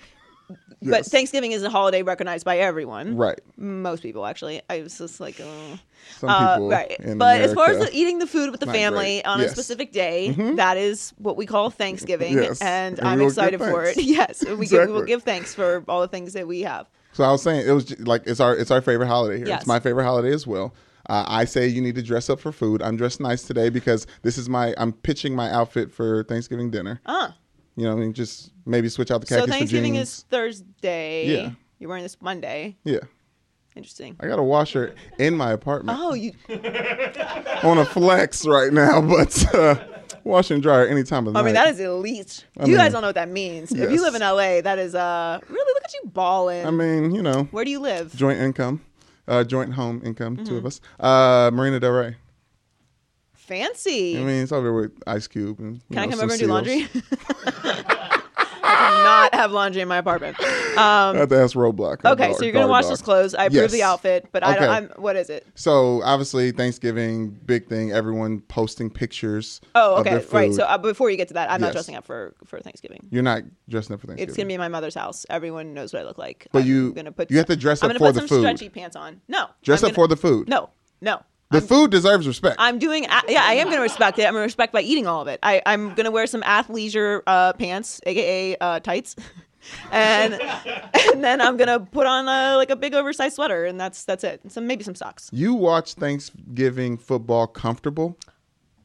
[0.82, 3.16] but Thanksgiving is a holiday recognized by everyone.
[3.18, 3.40] Right.
[3.58, 4.62] Most people actually.
[4.70, 5.80] I was just like, oh.
[6.20, 6.92] Some Uh, right.
[7.00, 9.26] in But as far as the, eating the food with the family great.
[9.26, 9.48] on Yes.
[9.52, 9.60] Mm-hmm.
[9.60, 12.62] a specific day, that is what we call Thanksgiving, Yes.
[12.62, 13.98] and, And I'm we will give excited for it.
[14.04, 16.88] Yes, we, give, we will give thanks for all the things that we have.
[17.14, 19.48] So I was saying it was like it's our it's our favorite holiday here.
[19.48, 19.62] Yes.
[19.62, 20.74] It's my favorite holiday as well.
[21.08, 22.82] Uh, I say you need to dress up for food.
[22.82, 27.00] I'm dressed nice today because this is my I'm pitching my outfit for Thanksgiving dinner.
[27.06, 27.34] Ah,
[27.76, 30.26] You know, what I mean, just maybe switch out the so Thanksgiving for is.
[30.30, 31.28] Thursday.
[31.28, 31.50] Yeah.
[31.80, 32.78] You're wearing this Monday.
[32.86, 33.00] Yeah,
[33.76, 34.16] Interesting.
[34.22, 36.00] I got a washer in my apartment.
[36.02, 36.32] Oh, you.
[37.64, 39.76] on a flex right now, but uh,
[40.24, 41.38] wash and dryer any time of the month.
[41.38, 41.46] I night.
[41.46, 42.46] mean, that is elite.
[42.58, 43.72] I you guys don't know what that means.
[43.74, 44.02] If you yes.
[44.02, 46.66] live in LA, that is uh really look at you balling.
[46.66, 48.16] I mean, you know, Where do you live?
[48.16, 48.80] joint income,
[49.28, 50.56] uh, joint home income, two Mm-hmm.
[50.56, 50.80] of us.
[50.98, 52.16] Uh, Marina Del Rey.
[53.46, 54.18] Fancy.
[54.18, 55.60] I mean, it's over with Ice Cube.
[55.60, 56.50] And, Can I come over and do seals.
[56.50, 56.88] laundry?
[58.68, 60.40] I do not have laundry in my apartment.
[60.40, 62.04] Um, I have to ask Roblox.
[62.04, 62.92] okay, dog- so you're gonna wash dog.
[62.92, 63.36] those clothes.
[63.36, 64.60] I approve the outfit, but I Okay.
[64.66, 64.70] don't.
[64.70, 65.46] I'm, what is it?
[65.56, 67.92] So obviously Thanksgiving, big thing.
[67.92, 69.62] Everyone posting pictures.
[69.76, 70.54] Oh, okay, right.
[70.54, 73.08] So uh, before you get to that, I'm not dressing up for for Thanksgiving.
[73.12, 74.30] you're not dressing up for Thanksgiving.
[74.30, 75.26] It's gonna be in my mother's house.
[75.30, 76.48] Everyone knows what I look like.
[76.52, 77.30] But I'm you- gonna put.
[77.30, 78.42] you have to dress I'm up gonna for put the some food.
[78.42, 79.22] stretchy pants on.
[79.28, 79.48] No.
[79.64, 80.50] Dress I'm up gonna- for the food.
[80.50, 80.70] No,
[81.02, 81.22] no.
[81.52, 82.56] The food deserves respect.
[82.60, 83.06] I'm doing.
[83.06, 84.24] a- Yeah, I am going to respect it.
[84.26, 85.40] I'm going to respect by eating all of it.
[85.44, 89.16] I, I'm going to wear some athleisure uh, pants, aka uh, tights,
[89.92, 93.80] and and then I'm going to put on a, like a big oversized sweater, and
[93.80, 94.40] that's that's it.
[94.44, 95.30] And some maybe some socks.
[95.32, 98.18] you watch Thanksgiving football comfortable?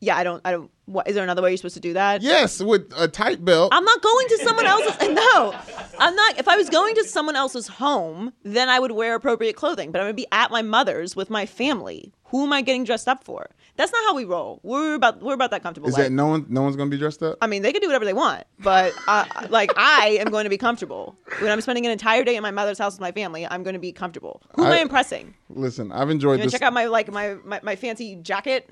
[0.02, 0.40] Yeah, I don't.
[0.44, 0.70] I don't.
[0.86, 2.22] What is there another way you're supposed to do that?
[2.22, 3.72] Yes, with a tight belt.
[3.72, 4.96] I'm not going to someone else's.
[5.10, 5.54] No,
[5.98, 6.38] I'm not.
[6.38, 9.92] If I was going to someone else's home, then I would wear appropriate clothing.
[9.92, 12.12] But I'm going to be at my mother's with my family.
[12.30, 13.50] Who am I getting dressed up for?
[13.76, 14.60] That's not how we roll.
[14.62, 15.88] We're about we're about that comfortable.
[15.88, 16.04] Is life.
[16.04, 16.46] that no one?
[16.48, 17.38] No one's gonna be dressed up.
[17.40, 20.50] I mean, they can do whatever they want, but uh, like I am going to
[20.50, 23.46] be comfortable when I'm spending an entire day in my mother's house with my family.
[23.46, 24.42] I'm going to be comfortable.
[24.54, 25.34] Who am I, I- impressing?
[25.48, 26.52] Listen, I've enjoyed You this.
[26.52, 28.70] check out my like my, my, my fancy jacket?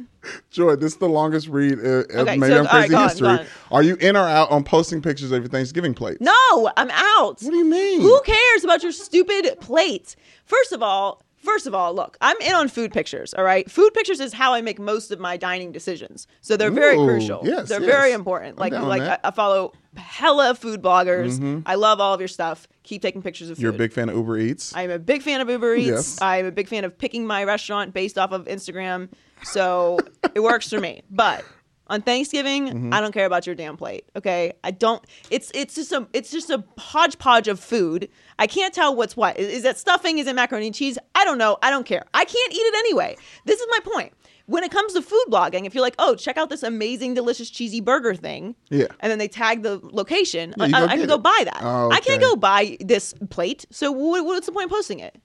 [0.50, 3.28] Joy, this is the longest read uh, of Okay, Maybe so- I'm Crazy history.
[3.28, 3.46] on.
[3.72, 6.18] Are you in or out on posting pictures of your Thanksgiving plates?
[6.20, 7.40] No, I'm out.
[7.42, 8.02] What do you mean?
[8.02, 10.14] Who cares about your stupid plates?
[10.44, 13.34] First of all, first of all, look, I'm in on food pictures.
[13.34, 16.26] All right, food pictures is how I make most of my dining decisions.
[16.40, 17.40] So they're very crucial.
[17.44, 17.90] yes, they're yes.
[17.90, 18.58] very important.
[18.58, 19.16] I'm Like like I.
[19.16, 19.26] Mm-hmm.
[19.26, 21.62] I follow hella food bloggers.
[21.66, 22.68] I love all of your stuff.
[22.82, 23.62] Keep taking pictures of food.
[23.62, 24.74] You're a big fan of Uber Eats.
[24.74, 25.86] I'm a big fan of Uber Eats.
[25.88, 26.22] Yes.
[26.22, 29.08] I'm a big fan of picking my restaurant based off of Instagram.
[29.42, 29.98] So
[30.34, 31.02] it works for me.
[31.10, 31.44] But
[31.88, 32.94] on Thanksgiving, Mm-hmm.
[32.94, 34.04] I don't care about your damn plate.
[34.16, 35.02] Okay, I don't.
[35.30, 38.08] It's it's just a it's just a hodgepodge of food.
[38.38, 39.38] I can't tell what's what.
[39.38, 40.18] Is, is that stuffing?
[40.18, 40.98] Is it macaroni and cheese?
[41.14, 41.56] I don't know.
[41.62, 42.04] I don't care.
[42.14, 43.16] I can't eat it anyway.
[43.46, 44.12] This is my point.
[44.46, 47.50] When it comes to food blogging, if you're like, oh, check out this amazing, delicious,
[47.50, 48.86] cheesy burger thing, Yeah.
[49.00, 51.60] and then they tag the location, Yeah, I, I can get go buy that.
[51.60, 53.66] Oh, I can't go buy this plate.
[53.70, 55.20] So what, what's the point of posting it?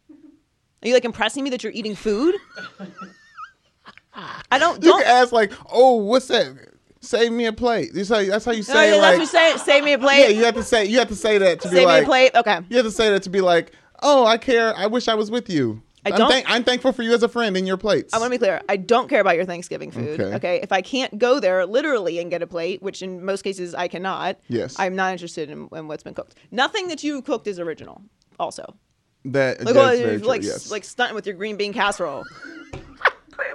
[0.84, 2.36] Are you like impressing me that you're eating food?
[4.16, 4.84] I don't.
[4.84, 5.04] You Don't.
[5.04, 6.56] can ask like, "Oh, what's that?
[7.02, 9.18] Save me a plate." That's how you, that's how you Oh, say yeah, like.
[9.20, 9.64] that's what you say.
[9.66, 10.20] Save me a plate.
[10.22, 11.88] yeah, you have to say you have to say that to be like.
[11.88, 12.32] Save me a plate.
[12.36, 12.60] Okay.
[12.70, 13.72] You have to say that to be like,
[14.02, 14.76] "Oh, I care.
[14.76, 17.24] I wish I was with you." I I'm don't- thank- I'm thankful for you as
[17.24, 18.14] a friend in your plates.
[18.14, 18.62] I want to be clear.
[18.68, 20.20] I don't care about your Thanksgiving food.
[20.20, 20.36] Okay.
[20.36, 20.60] Okay.
[20.62, 23.88] If I can't go there literally and get a plate, which in most cases I
[23.88, 24.38] cannot.
[24.50, 24.76] Yes.
[24.78, 26.36] I'm not interested in, in what's been cooked.
[26.52, 28.02] Nothing that you cooked is original.
[28.38, 28.76] Also,
[29.26, 30.70] that like true, like yes.
[30.72, 32.26] like stunting with your green bean casserole.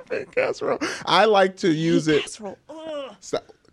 [0.09, 0.79] Pan casserole.
[1.07, 2.23] I like to use it.
[2.23, 2.59] Casserole.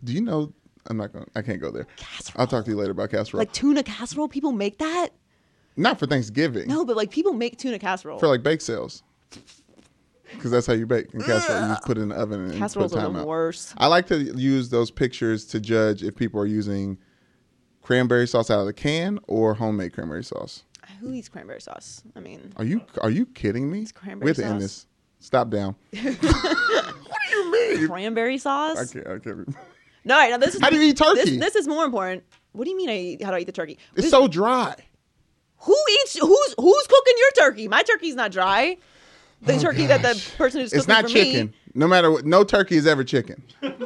[0.04, 0.52] Do you know?
[0.88, 1.28] I'm not going.
[1.34, 1.86] I can't go there.
[1.96, 2.40] Casserole.
[2.40, 3.38] I'll talk to you later about casserole.
[3.40, 5.08] Like tuna casserole, people make that?
[5.78, 6.66] not for Thanksgiving.
[6.68, 8.18] No, but like people make tuna casserole.
[8.18, 9.02] For like bake sales.
[10.32, 11.60] Because that's how you bake in casserole.
[11.62, 13.26] You just put it in the oven and Casseroles put are time the out.
[13.26, 13.74] worst.
[13.78, 16.98] I like to use those pictures to judge if people are using
[17.82, 20.64] cranberry sauce out of the can or homemade cranberry sauce.
[21.00, 22.02] Who eats cranberry sauce?
[22.16, 23.86] I mean, Are you are you kidding me?
[23.94, 24.62] cranberry have to end sauce.
[24.62, 24.86] this.
[25.18, 25.74] Stop down.
[25.90, 26.02] what
[27.30, 27.88] do you mean?
[27.88, 28.78] cranberry sauce?
[28.78, 29.06] I can't.
[29.06, 29.48] I can't.
[30.04, 31.36] No, no, this is How do you eat turkey?
[31.36, 32.22] This, this is more important.
[32.52, 32.88] What do you mean?
[32.88, 33.78] I eat, how do I eat the turkey?
[33.94, 34.74] It's This- so dry.
[35.58, 36.16] who eats?
[36.18, 37.68] Who's who's cooking your turkey?
[37.68, 38.76] My turkey's not dry.
[39.42, 41.46] The oh, turkey that the Oh, person who's It's cooking not for chicken.
[41.48, 41.52] me.
[41.74, 43.42] No matter what, no turkey is ever chicken.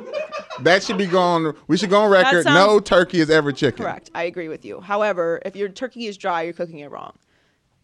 [0.60, 1.56] that should be gone.
[1.66, 2.44] We should go on record.
[2.44, 3.82] sounds- no turkey is ever chicken.
[3.84, 4.10] Correct.
[4.14, 4.80] I agree with you.
[4.80, 7.14] However, if your turkey is dry, you're cooking it wrong.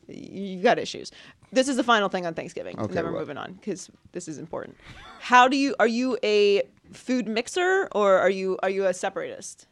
[0.09, 1.11] You've got issues.
[1.53, 2.79] This is the final thing on Thanksgiving.
[2.79, 3.21] Okay, then we're what?
[3.21, 4.77] moving on because this is important.
[5.21, 5.75] How do you?
[5.79, 9.67] Are you a food mixer or are you are you a separatist?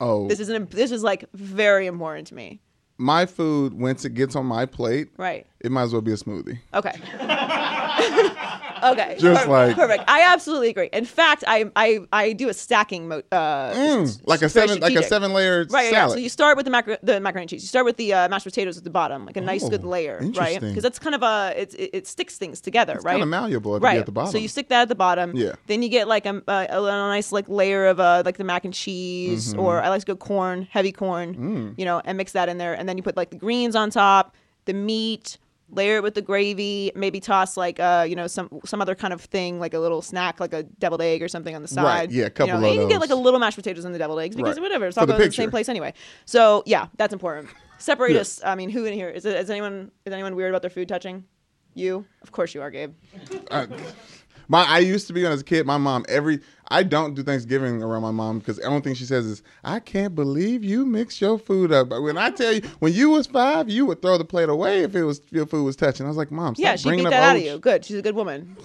[0.00, 2.60] Oh, This is an, this is like very important to me.
[2.98, 5.44] my food once it gets on my plate, Right.
[5.60, 6.58] it might as well be a smoothie.
[6.72, 6.92] Okay.
[7.98, 9.16] okay.
[9.18, 10.04] Just Per- like- perfect.
[10.08, 10.88] I absolutely agree.
[10.92, 14.80] In fact, I I I do a stacking mo- uh Mm, like a it's seven,
[14.80, 16.12] like a seven layer Right, salad.
[16.12, 17.62] So you start with the macro- the macaroni and cheese.
[17.62, 19.84] You start with the uh, mashed potatoes at the bottom, like a nice Oh, good
[19.84, 20.60] layer, right?
[20.60, 23.12] Because that's kind of a it, it, it sticks things together, right?
[23.14, 23.98] kinda malleable to be right.
[23.98, 24.32] at the bottom.
[24.32, 25.34] So you stick that at the bottom.
[25.36, 25.52] Yeah.
[25.66, 28.64] Then you get like a, a, a nice like layer of uh, like the mac
[28.64, 29.60] and cheese, Mm-hmm.
[29.60, 31.74] or I like to go corn, heavy corn, Mm.
[31.78, 33.90] you know, and mix that in there, and then you put like the greens on
[33.90, 34.34] top,
[34.64, 35.38] the meat.
[35.70, 36.90] Layer it with the gravy.
[36.94, 40.00] Maybe toss like uh, you know, some some other kind of thing, like a little
[40.00, 42.10] snack, like a deviled egg or something on the side.
[42.10, 43.94] yeah, a You couple know, of you can get like a little mashed potatoes and
[43.94, 44.62] the deviled eggs because Right.
[44.62, 45.92] whatever, it's For all the going to the same place anyway.
[46.24, 47.48] So yeah, that's important.
[47.78, 48.40] Separate us.
[48.44, 50.88] I mean, who in here is, it, is anyone is anyone weird about their food
[50.88, 51.24] touching?
[51.74, 52.94] You, of course you are, Gabe.
[53.50, 53.68] I,
[54.48, 55.66] my I used to be when I was a kid.
[55.66, 59.04] My mom every I don't do Thanksgiving around my mom because the only thing she
[59.04, 61.88] says is I can't believe you mix your food up.
[61.88, 64.82] But when I tell you when you was five, you would throw the plate away
[64.82, 66.06] if it was your food was touching.
[66.06, 67.58] I was like, Mom, stop yeah, she bringing beat that out of you.
[67.58, 67.84] Good.
[67.84, 68.56] She's a good woman.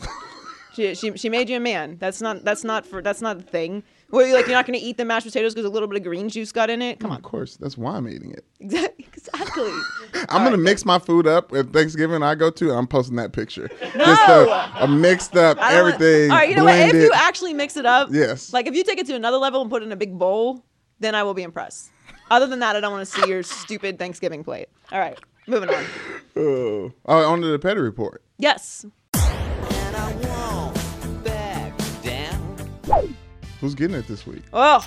[0.73, 1.97] she, she she made you a man.
[1.99, 3.83] That's not that's not for that's not the thing.
[4.13, 5.97] Well, you like you're not going to eat the mashed potatoes because a little bit
[5.97, 6.99] of green juice got in it.
[6.99, 7.17] Come on.
[7.17, 8.45] Of course, that's why I'm eating it.
[8.59, 9.05] exactly.
[9.11, 9.71] exactly.
[10.29, 12.21] I'm gonna mix my food up at Thanksgiving.
[12.21, 12.71] I go to.
[12.73, 13.69] I'm posting that picture.
[13.79, 16.29] Just a, a mixed up I don't want- everything.
[16.29, 16.75] All right, you know what?
[16.75, 17.01] If blended.
[17.01, 18.53] you actually mix it up, Yes.
[18.53, 20.63] Like if you take it to another level and put it in a big bowl,
[20.99, 21.89] then I will be impressed.
[22.29, 24.67] Other than that, I don't want to see your stupid Thanksgiving plate.
[24.91, 25.83] All right, moving on.
[26.35, 28.23] oh, oh, on to the petty report.
[28.37, 28.85] Yes.
[29.15, 33.15] and I won't back down.
[33.63, 34.43] Who's getting it this week?
[34.51, 34.85] Oh,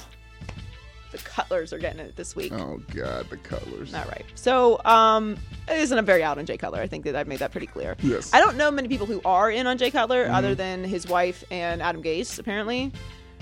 [1.10, 2.52] the Cutlers are getting it this week.
[2.52, 3.94] Oh God, the colors.
[3.94, 4.26] All right.
[4.34, 6.80] So, um, it isn't a very out on Jay Cutler.
[6.80, 7.96] I think that I've made that pretty clear.
[8.02, 8.34] Yes.
[8.34, 11.42] I don't know many people who are in on Jay Cutler other than his wife
[11.50, 12.92] and Adam Gase, apparently.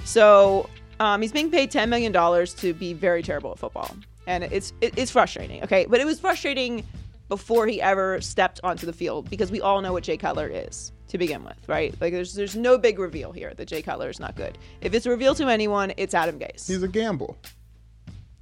[0.05, 0.71] So,
[1.01, 3.91] um, he's being paid $10 million to be very terrible at football.
[4.29, 5.85] And it's, it, it's frustrating, okay?
[5.91, 6.87] But it was frustrating
[7.29, 10.93] before he ever stepped onto the field because we all know what Jay Cutler is
[11.09, 11.95] to begin with, right?
[12.01, 14.59] Like, there's, there's no big reveal here that Jay Cutler is not good.
[14.81, 16.67] If it's a reveal to anyone, it's Adam Gase.
[16.67, 17.37] He's a gamble.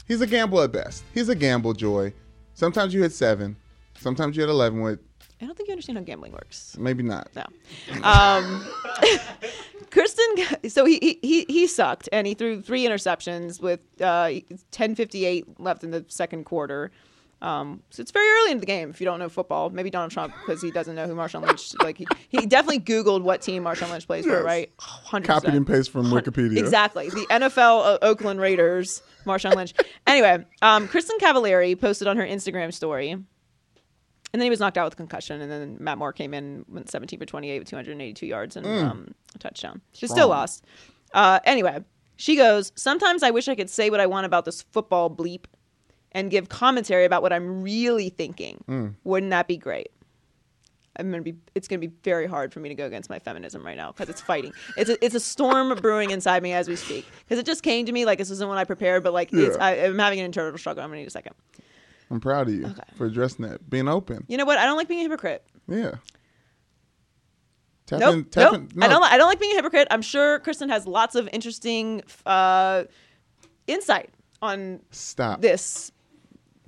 [0.06, 1.04] He's a gamble at best.
[1.14, 2.12] He's a gamble, Joy.
[2.54, 3.56] Sometimes you hit seven.
[3.98, 5.00] Sometimes you hit eleven with
[5.40, 6.76] I don't think you understand how gambling works.
[6.78, 7.28] maybe not.
[7.34, 7.42] No.
[8.04, 8.64] Um,
[9.90, 14.30] Kristin, so he, he- he he sucked and he threw three interceptions with uh,
[14.72, 16.90] 10:58 left in the second quarter.
[17.42, 19.68] Um, so it's very early in the game if you don't know football.
[19.68, 21.74] Maybe Donald Trump because he doesn't know who Marshawn Lynch.
[21.82, 24.70] Like he, he definitely Googled what team Marshawn Lynch plays for, right?
[24.78, 25.24] 100%.
[25.24, 26.56] Copied and pasted from Wikipedia.
[26.56, 27.10] Exactly.
[27.10, 29.74] The NFL uh, Oakland Raiders, Marshawn Lynch.
[30.06, 33.24] anyway, um, Kristin Cavallari posted on her Instagram story, and
[34.32, 37.18] then he was knocked out with concussion, and then Matt Moore came in, went 17
[37.18, 39.80] for 28 with 282 yards and um, a touchdown.
[39.94, 40.64] She still lost.
[41.12, 41.84] Uh, anyway,
[42.16, 45.46] she goes, Sometimes I wish I could say what I want about this football bleep
[46.12, 48.94] and give commentary about what I'm really thinking.
[49.04, 49.88] Wouldn't that be great?
[50.96, 51.34] I'm gonna be.
[51.54, 54.10] It's gonna be very hard for me to go against my feminism right now because
[54.10, 54.52] it's fighting.
[54.76, 57.06] It's a, it's a storm brewing inside me as we speak.
[57.20, 59.56] Because it just came to me like this isn't what I prepared, but like it's,
[59.56, 59.64] Yeah.
[59.64, 60.82] I, I'm having an internal struggle.
[60.84, 61.34] I'm gonna need a second.
[62.10, 64.24] I'm proud of you for addressing that, being open.
[64.28, 64.58] You know what?
[64.58, 65.42] I don't like being a hypocrite.
[65.66, 65.92] Yeah.
[67.86, 68.14] Tap Nope.
[68.14, 68.54] in, nope.
[68.54, 68.86] in- no.
[68.86, 69.02] I don't.
[69.04, 69.88] I don't like being a hypocrite.
[69.90, 72.84] I'm sure Kristin has lots of interesting uh,
[73.66, 74.10] insight
[74.42, 75.40] on Stop.
[75.40, 75.90] this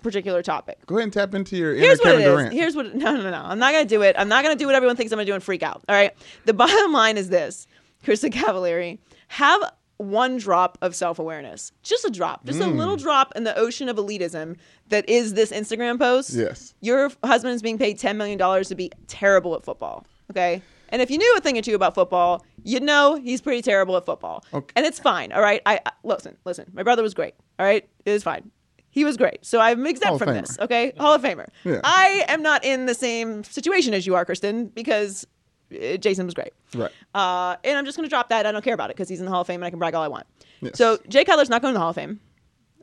[0.04, 0.78] particular topic.
[0.86, 2.30] Go ahead and tap into your inner Here's what Kevin it is.
[2.30, 2.52] Durant.
[2.52, 2.94] Here's what.
[2.94, 3.42] No, no, no.
[3.44, 4.14] I'm not gonna do it.
[4.16, 5.82] I'm not gonna do what everyone thinks I'm gonna do and freak out.
[5.88, 6.12] All right.
[6.44, 7.66] The bottom line is this:
[8.04, 8.98] Kristin Cavallari,
[9.28, 9.60] have
[9.96, 12.76] one drop of self awareness, just a drop, just a Mm.
[12.76, 14.56] little drop in the ocean of elitism
[14.90, 16.30] that is this Instagram post.
[16.34, 16.74] Yes.
[16.80, 20.04] Your husband is being paid $10 million to be terrible at football.
[20.30, 20.62] Okay.
[20.90, 23.96] And if you knew a thing or two about football, you'd know he's pretty terrible
[23.96, 24.44] at football.
[24.52, 24.72] Okay.
[24.76, 25.32] And it's fine.
[25.32, 25.62] All right.
[25.64, 26.70] I, I listen, listen.
[26.74, 27.34] My brother was great.
[27.58, 27.88] All right.
[28.04, 28.50] It is fine.
[28.94, 29.44] He was great.
[29.44, 30.56] So I'm exempt from this.
[30.60, 30.92] Okay.
[31.00, 31.48] Hall of Famer.
[31.64, 31.80] Yeah.
[31.82, 35.26] I am not in the same situation as you are, Kristin, because
[35.72, 36.52] uh, Jason was great.
[36.76, 36.92] Right.
[37.12, 38.46] Uh, and I'm just going to drop that.
[38.46, 39.80] I don't care about it because he's in the Hall of Fame and I can
[39.80, 40.28] brag all I want.
[40.60, 40.78] Yes.
[40.78, 42.20] So Jay Cutler's not going to the Hall of Fame.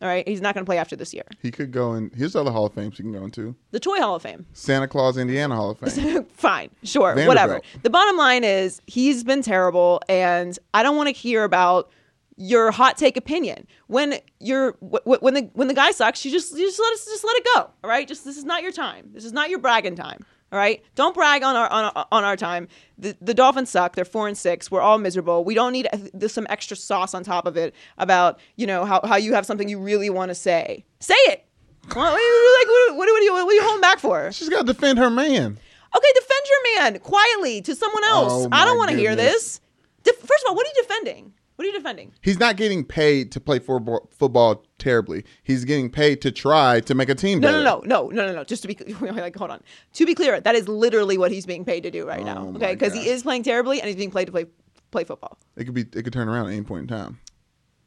[0.02, 0.28] All right.
[0.28, 1.24] He's not going to play after this year.
[1.42, 2.12] He could go in.
[2.14, 3.56] Here's other Hall of Fames he can go into.
[3.70, 4.46] The Toy Hall of Fame.
[4.52, 6.26] Santa Claus, Indiana Hall of Fame.
[6.34, 7.28] Fine, sure, Vanderbilt.
[7.30, 7.62] whatever.
[7.84, 11.90] The bottom line is he's been terrible, and I don't want to hear about
[12.38, 13.68] your hot take opinion.
[13.88, 16.94] When you're wh- wh- when the when the guy sucks, you just you just let
[16.94, 17.70] us just let it go.
[17.84, 19.10] All right, just this is not your time.
[19.14, 20.26] This is not your bragging time.
[20.52, 22.68] All right, don't brag on our on our, on our time.
[22.98, 23.96] The the Dolphins suck.
[23.96, 24.70] They're four and six.
[24.70, 25.44] We're all miserable.
[25.46, 29.00] We don't need uh, some extra sauce on top of it about you know how
[29.04, 30.84] how you have something you really want to say.
[31.00, 31.46] Say it.
[31.88, 34.32] Like, what, what, what, are you, what are you holding back for?
[34.32, 35.58] She's got to defend her man.
[35.96, 38.32] Okay, defend your man quietly to someone else.
[38.34, 39.60] Oh, I don't want to hear this.
[40.04, 41.34] Def- First of all, what are you defending?
[41.62, 42.12] What are you defending?
[42.24, 45.24] He's not getting paid to play football, football terribly.
[45.44, 47.64] He's getting paid to try to make a team No, better.
[47.64, 48.44] no, no, no, no, no, no.
[48.44, 49.62] Just to be like, hold on.
[49.94, 52.48] To be clear, that is literally what he's being paid to do right now.
[52.52, 54.48] Oh, Okay, because he is playing terribly and he's being paid to play
[54.90, 55.38] play football.
[55.56, 55.82] It could be.
[55.82, 57.20] It could turn around at any point in time.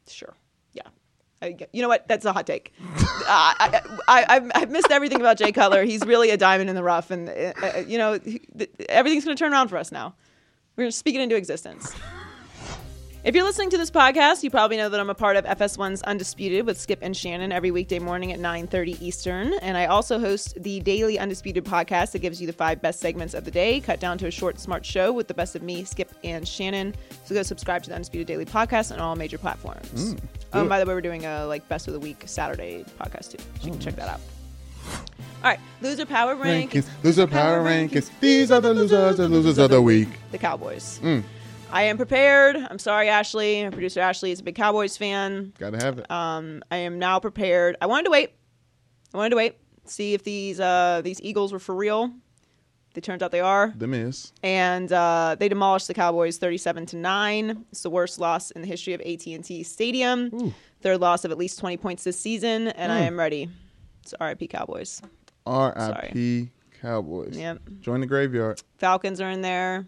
[0.08, 0.34] Sure.
[0.72, 0.82] Yeah.
[1.42, 2.06] I, you know what?
[2.06, 2.72] That's a hot take.
[2.80, 2.94] uh,
[3.26, 5.82] I, I, I've, I've missed everything about Jay Cutler.
[5.82, 9.24] He's really a diamond in the rough, and uh, uh, you know he- th- everything's
[9.24, 10.14] going to turn around for us now.
[10.76, 11.92] We're going to speak it into existence.
[13.24, 16.02] If you're listening to this podcast, you probably know that I'm a part of FS1's
[16.02, 20.62] Undisputed with Skip and Shannon every weekday morning at 9:30 Eastern, and I also host
[20.62, 23.98] the daily Undisputed podcast that gives you the five best segments of the day, cut
[23.98, 26.94] down to a short, smart show with the best of me, Skip, and Shannon.
[27.24, 30.16] So go subscribe to the Undisputed Daily podcast on all major platforms.
[30.52, 33.30] oh, and by the way, we're doing a like best of the week Saturday podcast
[33.30, 34.20] too, so you can check that out.
[35.42, 36.70] All right, loser power rankings.
[36.72, 38.10] Rankings, loser power rankings.
[38.20, 40.08] These are the losers, the losers of the week.
[40.30, 41.00] The Cowboys.
[41.02, 41.24] Mm.
[41.74, 42.56] I am prepared.
[42.56, 43.64] I'm sorry, Ashley.
[43.64, 45.52] Our producer Ashley is a big Cowboys fan.
[45.58, 46.10] Gotta have it.
[46.10, 47.76] Um, I am now prepared.
[47.82, 48.30] I wanted to wait.
[49.12, 52.12] I wanted to wait, see if these uh, these Eagles were for real.
[52.94, 54.32] They turns out they are, the miss.
[54.44, 57.64] and uh, they demolished the Cowboys, thirty-seven to nine.
[57.72, 60.54] It's the worst loss in the history of AT and T Stadium.
[60.80, 63.48] Third loss of at least twenty points this season, and I am ready.
[64.04, 65.02] It's RIP Cowboys.
[65.46, 66.50] R.I.P.
[66.80, 67.36] Cowboys.
[67.36, 67.62] Yep.
[67.80, 68.62] Join the graveyard.
[68.78, 69.86] Falcons are in there.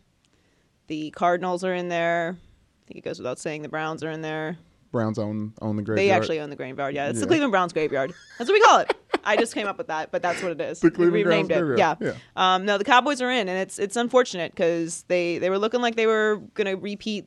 [0.89, 2.37] The Cardinals are in there.
[2.39, 4.59] I think it goes without saying the Browns are in there.
[4.93, 5.99] Browns own own the graveyard.
[5.99, 6.95] They actually own the graveyard.
[6.95, 8.13] Yeah, it's the Cleveland Browns graveyard.
[8.39, 8.95] That's what we call it.
[9.25, 10.79] I just came up with that, but that's what it is.
[10.81, 11.79] The Cleveland we renamed Browns it.
[11.79, 11.95] Yeah.
[11.97, 12.23] graveyard.
[12.37, 15.81] Um, no, the Cowboys are in, and it's it's unfortunate because they they were looking
[15.81, 17.27] like they were gonna repeat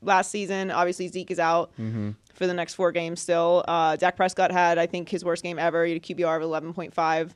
[0.00, 0.70] last season.
[0.70, 2.10] Obviously, Zeke is out Mm-hmm.
[2.34, 3.64] for the next four games still.
[3.66, 5.84] Uh, Dak Prescott had, I think, his worst game ever.
[5.84, 7.34] He had a QBR of eleven point five.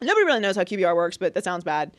[0.00, 1.90] Nobody really knows how QBR works, but that sounds bad.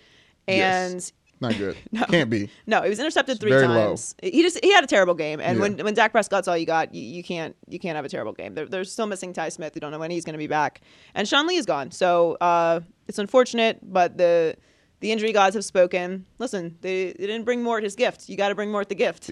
[0.47, 1.11] Yes.
[1.41, 1.77] Not good.
[1.91, 2.03] no.
[2.05, 2.49] Can't be.
[2.67, 3.87] no, he was intercepted three very low.
[3.87, 4.15] times.
[4.21, 5.61] He just he had a terrible game, and Yeah.
[5.61, 8.33] when when Dak Prescott's all you got, you, you can't you can't have a terrible
[8.33, 8.55] game.
[8.55, 9.73] They're, they're still missing Ty Smith.
[9.75, 10.81] You don't know when he's going to be back,
[11.13, 11.91] and Sean Lee is gone.
[11.91, 14.55] So uh, it's unfortunate, but the
[14.99, 16.25] the injury gods have spoken.
[16.39, 18.27] Listen, they, they didn't bring Mort his gift.
[18.27, 19.31] You got to bring Mort the gift.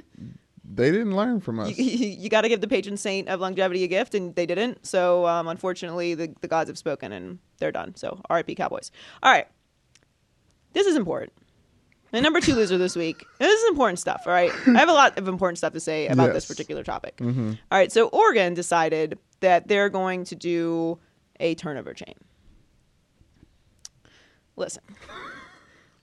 [0.70, 1.78] They didn't learn from us.
[1.78, 4.86] You, you, got to give the patron saint of longevity a gift, and they didn't.
[4.86, 7.95] So um, unfortunately, the the gods have spoken, and they're done.
[7.95, 8.55] So R.I.P.
[8.55, 8.91] Cowboys.
[9.24, 9.47] All right,
[10.74, 11.34] this is important.
[12.18, 13.24] My number two loser this week.
[13.38, 14.24] This is important stuff.
[14.26, 17.20] All right, I have a lot of important stuff to say about this particular topic.
[17.22, 20.97] All right, so Oregon decided that they're going to do
[21.39, 22.15] a turnover chain.
[24.55, 24.82] Listen,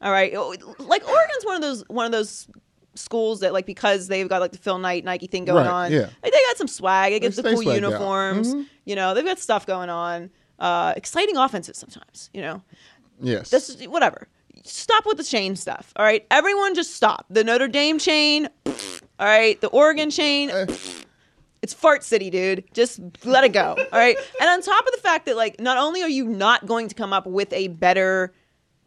[0.00, 0.32] all right,
[0.78, 2.46] like Oregon's one of those one of those
[2.94, 5.90] schools that like because they've got like the Phil Knight Nike thing going Right, on.
[5.92, 6.02] yeah.
[6.22, 7.10] like, they got some swag.
[7.12, 8.54] They get the cool uniforms.
[8.54, 8.66] Mhm.
[8.84, 10.30] You know, they've got stuff going on.
[10.60, 12.30] Uh, exciting offenses sometimes.
[12.32, 12.62] You know,
[13.20, 13.50] yes.
[13.50, 14.28] this is whatever.
[14.64, 15.92] Stop with the chain stuff.
[15.96, 17.26] All right, everyone, just stop.
[17.30, 18.48] The Notre Dame chain.
[18.66, 18.72] all
[19.26, 20.48] right, the Oregon chain.
[20.50, 21.04] pfft,
[21.62, 22.64] It's fart city, dude.
[22.72, 23.76] Just let it go.
[23.78, 24.16] All right.
[24.40, 26.94] And on top of the fact that, like, not only are you not going to
[26.94, 28.32] come up with a better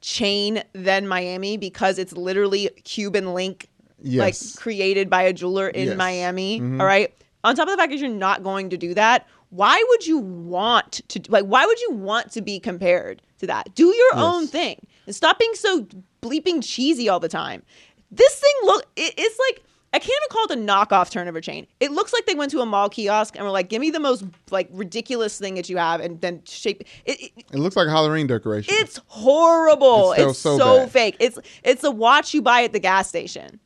[0.02, 3.68] chain than Miami because it's literally Cuban link,
[4.00, 4.20] Yes.
[4.56, 5.90] like created by a jeweler in Yes.
[5.90, 5.98] Mm-hmm.
[5.98, 6.60] Miami.
[6.80, 7.14] all right.
[7.44, 10.18] On top of the fact that you're not going to do that, why would you
[10.20, 11.46] want to like?
[11.46, 13.74] Why would you want to be compared to that?
[13.74, 15.88] Do your own thing and stop being so
[16.22, 17.64] bleeping cheesy all the time.
[18.12, 21.66] This thing look it, it's like I can't even call it a knockoff turnover chain.
[21.80, 24.00] It looks like they went to a mall kiosk and were like, "Give me the
[24.02, 26.88] most like ridiculous thing that you have," and then shape it.
[27.06, 28.76] it it looks like a Halloween decoration.
[28.78, 30.12] it's horrible.
[30.12, 31.16] It's It's, so- so, so fake.
[31.20, 33.60] It's it's a watch you buy at the gas station.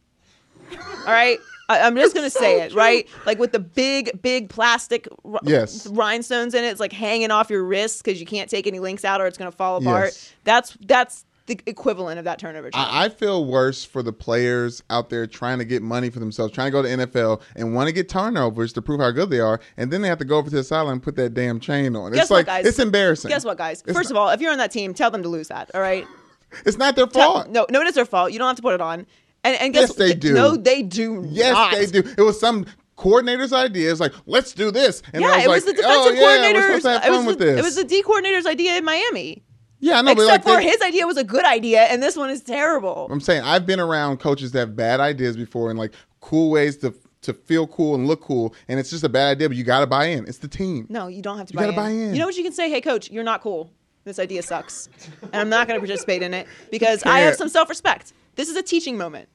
[0.72, 1.40] All right.
[1.70, 5.88] I, I'm just gonna say it right, like with the big, big plastic r- Yes.
[5.88, 6.68] rhinestones in it.
[6.68, 9.38] It's like hanging off your wrist because you can't take any links out or it's
[9.38, 10.06] gonna fall apart.
[10.08, 10.34] Yes.
[10.44, 11.26] That's that's
[11.58, 12.70] the equivalent of that turnover.
[12.74, 16.54] I, I feel worse for the players out there trying to get money for themselves,
[16.54, 19.40] trying to go to NFL and want to get turnovers to prove how good they
[19.40, 21.60] are, and then they have to go over to the sideline and put that damn
[21.60, 22.12] chain on.
[22.12, 22.66] Guess it's what, like guys?
[22.66, 23.30] it's embarrassing.
[23.30, 23.84] Guess what, guys?
[23.86, 25.72] It's First of all, if you're on that team, tell them to lose that.
[25.74, 26.08] All right.
[26.66, 27.50] It's not their Tell- fault.
[27.50, 28.34] no, no, it is their fault.
[28.34, 29.08] You don't have to put it on.
[29.46, 30.34] And and guess Yes, they do.
[30.34, 31.26] No, they do.
[31.30, 31.72] Yes, not.
[31.72, 32.04] they do.
[32.18, 32.66] It was some
[32.98, 33.90] coordinator's idea.
[33.90, 35.02] It's like, let's do this.
[35.14, 36.84] And Yeah, was it like, was the oh, defensive yeah, we're coordinator's.
[36.84, 37.60] have it was with the, this.
[37.60, 39.44] It was the D coordinator's idea in Miami.
[39.82, 42.02] Yeah, I know, but Except like for they- his idea was a good idea, and
[42.02, 43.08] this one is terrible.
[43.12, 46.78] I'm saying I've been around coaches that have bad ideas before and like cool ways
[46.78, 49.48] to to feel cool and look cool, and it's just a bad idea.
[49.50, 50.26] But you got to buy in.
[50.28, 50.88] It's the team.
[50.90, 51.76] No, you don't have to You buy, gotta in.
[51.76, 52.14] buy in.
[52.14, 52.70] You know what you can say?
[52.70, 53.70] Hey, coach, you're not cool.
[54.06, 54.90] This idea sucks,
[55.22, 58.14] and I'm not going to participate in it because I have some self-respect.
[58.36, 59.30] This is a teaching moment.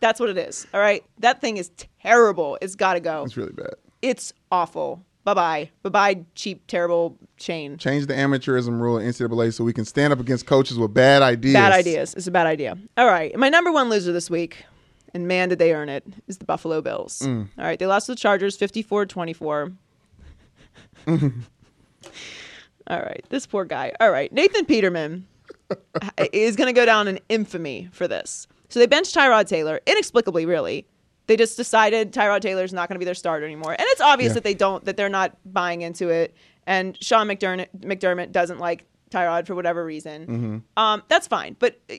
[0.00, 0.66] That's what it is.
[0.74, 1.70] All right, that thing is
[2.02, 2.58] terrible.
[2.60, 3.22] It's got to go.
[3.24, 3.74] It's really bad.
[4.02, 5.04] It's awful.
[5.28, 5.70] Bye bye.
[5.82, 6.24] Bye bye.
[6.34, 7.76] Cheap, terrible chain.
[7.76, 11.20] Change the amateurism rule in NCAA so we can stand up against coaches with bad
[11.20, 11.52] ideas.
[11.52, 12.14] Bad ideas.
[12.14, 12.78] It's a bad idea.
[12.96, 13.36] All right.
[13.36, 14.64] My number one loser this week,
[15.12, 17.18] and man, did they earn it, is the Buffalo Bills.
[17.18, 17.48] Mm.
[17.58, 17.78] All right.
[17.78, 19.72] They lost to the Chargers 54 24.
[21.06, 21.20] All
[22.88, 23.22] right.
[23.28, 23.92] This poor guy.
[24.00, 24.32] All right.
[24.32, 25.26] Nathan Peterman
[26.32, 28.46] is going to go down in infamy for this.
[28.70, 30.86] So they benched Tyrod Taylor, inexplicably, really.
[31.28, 33.72] They just decided Tyrod Taylor's not going to be their starter anymore.
[33.72, 34.34] And it's obvious Yeah.
[34.34, 36.34] that they don't, that they're not buying into it.
[36.66, 40.64] And Sean McDermott, McDermott doesn't like Tyrod for whatever reason.
[40.76, 41.54] Um, that's fine.
[41.58, 41.96] But uh,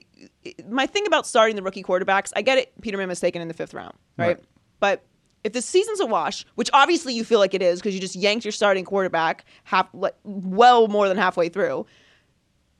[0.69, 2.73] my thing about starting the rookie quarterbacks, I get it.
[2.81, 4.27] Peterman was taken in the fifth round, right?
[4.37, 4.39] Right.
[4.79, 5.03] But
[5.43, 8.15] if the season's a wash, which obviously you feel like it is because you just
[8.15, 9.87] yanked your starting quarterback half,
[10.23, 11.85] well more than halfway through,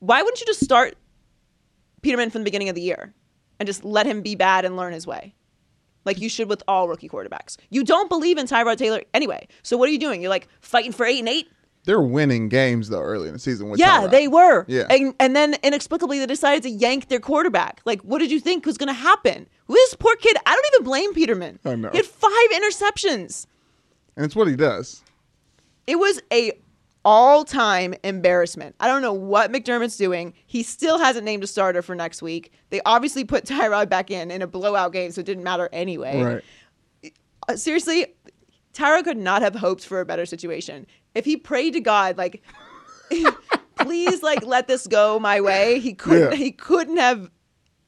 [0.00, 0.96] why wouldn't you just start
[2.02, 3.14] Peterman from the beginning of the year
[3.58, 5.34] and just let him be bad and learn his way?
[6.04, 7.56] Like you should with all rookie quarterbacks.
[7.70, 9.46] You don't believe in Tyrod Taylor anyway.
[9.62, 10.20] So what are you doing?
[10.22, 11.48] You're like fighting for eight and eight?
[11.84, 13.70] They're winning games though early in the season.
[13.70, 14.10] With Yeah, Tyrod.
[14.10, 14.64] they were.
[14.68, 14.86] Yeah.
[14.90, 17.80] And, and then inexplicably they decided to yank their quarterback.
[17.84, 19.46] Like, what did you think was going to happen?
[19.68, 21.58] This poor kid, I don't even blame Peterman.
[21.64, 21.90] I know.
[21.90, 23.46] He had five interceptions.
[24.16, 25.02] and it's what he does.
[25.86, 26.52] It was a
[27.04, 28.76] all-time embarrassment.
[28.80, 30.34] I don't know what McDermott's doing.
[30.46, 32.52] He still hasn't named a starter for next week.
[32.70, 36.22] They obviously put Tyrod back in in a blowout game, so it didn't matter anyway.
[37.02, 37.14] Right.
[37.48, 38.06] Uh, seriously,
[38.74, 40.86] Tyrod could not have hoped for a better situation.
[41.14, 42.42] If he prayed to God, like,
[43.78, 46.32] please, like, let this go my way, he couldn't.
[46.32, 46.36] Yeah.
[46.36, 47.30] He couldn't have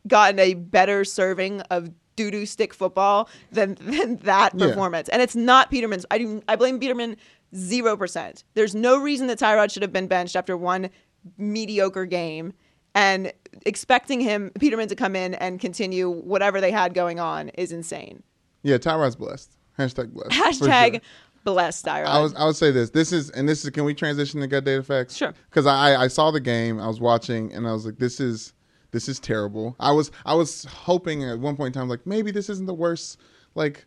[0.09, 4.67] gotten a better serving of doo doo stick football than than that Yeah.
[4.69, 5.09] performance.
[5.09, 6.07] And it's not Peterman's.
[6.11, 6.43] I do.
[6.49, 7.17] I blame Peterman
[7.55, 8.45] zero percent.
[8.55, 10.91] There's no reason that Tyrod should have been benched after one
[11.39, 12.53] mediocre game.
[12.95, 13.33] And
[13.65, 18.23] expecting him, Peterman, to come in and continue whatever they had going on is insane.
[18.63, 19.57] Yeah, Tyrod's blessed.
[19.79, 20.31] Hashtag blessed.
[20.31, 21.01] Hashtag sure.
[21.43, 22.05] blessed Tyrod.
[22.07, 22.91] I was I would say this.
[22.91, 25.17] This is and this is can we transition to gut data facts?
[25.17, 25.33] Sure.
[25.49, 28.53] Because I I saw the game, I was watching, and I was like, this is
[28.93, 29.74] this is terrible.
[29.80, 32.74] I was I was hoping at one point in time like maybe this isn't the
[32.74, 33.18] worst
[33.55, 33.84] like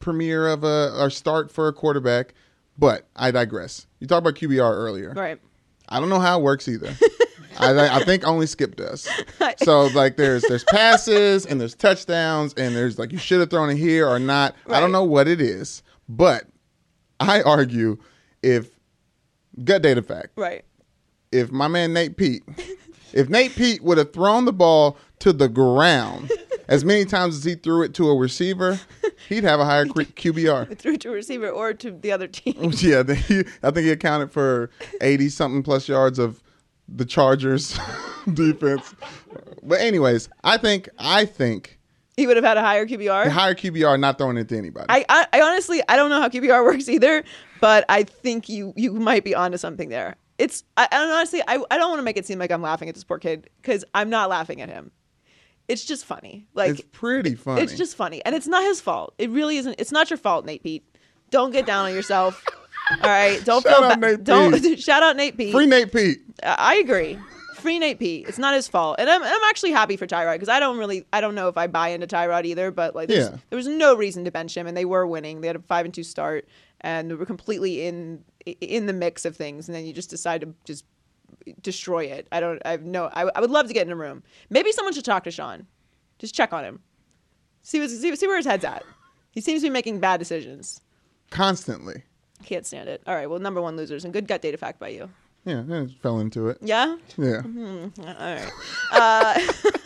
[0.00, 2.34] premiere of a or start for a quarterback,
[2.76, 3.86] but I digress.
[4.00, 5.12] You talked about QBR earlier.
[5.14, 5.40] right.
[5.88, 6.94] I don't know how it works either.
[7.58, 9.06] I, I think only Skip does.
[9.62, 13.70] So like there's there's passes and there's touchdowns and there's like you should have thrown
[13.70, 14.56] it here or not.
[14.68, 16.44] I don't know what it is, but
[17.20, 17.98] I argue
[18.42, 18.70] if
[19.62, 20.64] gut data fact Right.
[21.30, 22.42] if my man Nate Pete
[23.14, 26.30] if Nate Pete would have thrown the ball to the ground
[26.68, 28.78] as many times as he threw it to a receiver,
[29.28, 30.76] he'd have a higher QBR.
[30.78, 32.72] Through to a receiver or to the other team.
[32.78, 34.68] Yeah, I think he, I think he accounted for
[35.00, 36.42] eighty something plus yards of
[36.88, 37.78] the Chargers
[38.34, 38.94] defense.
[39.62, 41.78] But anyways, I think I think
[42.16, 43.28] He would have had a higher a QBR.
[43.28, 44.86] higher QBR not throwing it to anybody.
[44.90, 47.24] I, I, I honestly, I don't know how QBR works either,
[47.60, 50.16] but I think you you might be onto something there.
[50.38, 52.88] It's, I, don't honestly, I, I don't want to make it seem like I'm laughing
[52.88, 54.90] at this poor kid because I'm not laughing at him.
[55.68, 56.46] It's just funny.
[56.54, 57.62] Like it's pretty funny.
[57.62, 59.14] It's just funny, and it's not his fault.
[59.16, 59.76] It really isn't.
[59.78, 60.84] It's not your fault, Nate Pete.
[61.30, 62.44] Don't get down on yourself.
[63.02, 64.18] All right, don't Shout feel out bad.
[64.18, 64.80] Nate Don't Pete.
[64.82, 65.52] shout out Nate Pete.
[65.52, 66.18] free Nate Pete.
[66.42, 67.18] I agree.
[67.54, 68.28] Free Nate Pete.
[68.28, 71.06] It's not his fault, and I'm, I'm actually happy for Tyrod because I don't really
[71.14, 73.36] I don't know if I buy into Tyrod either, but like Yeah.
[73.48, 75.40] there was no reason to bench him, and they were winning.
[75.40, 76.46] They had a five and two start,
[76.82, 80.40] and they were completely in in the mix of things, and then you just decide
[80.42, 80.84] to just
[81.62, 82.26] destroy it.
[82.32, 82.60] I don't.
[82.64, 83.06] I have no.
[83.12, 84.22] I, I would love to get in a room.
[84.50, 85.66] Maybe someone should talk to Sean.
[86.18, 86.80] Just check on him.
[87.62, 88.84] See what, see, see where his head's at.
[89.30, 90.80] He seems to be making bad decisions.
[91.30, 92.02] Constantly.
[92.44, 93.02] Can't stand it.
[93.06, 93.28] All right.
[93.28, 95.08] Well, number one losers and good gut data fact by you.
[95.44, 96.58] Yeah, I fell into it.
[96.62, 96.96] Yeah.
[97.18, 97.42] Yeah.
[97.44, 98.50] All right.
[98.92, 99.38] Uh,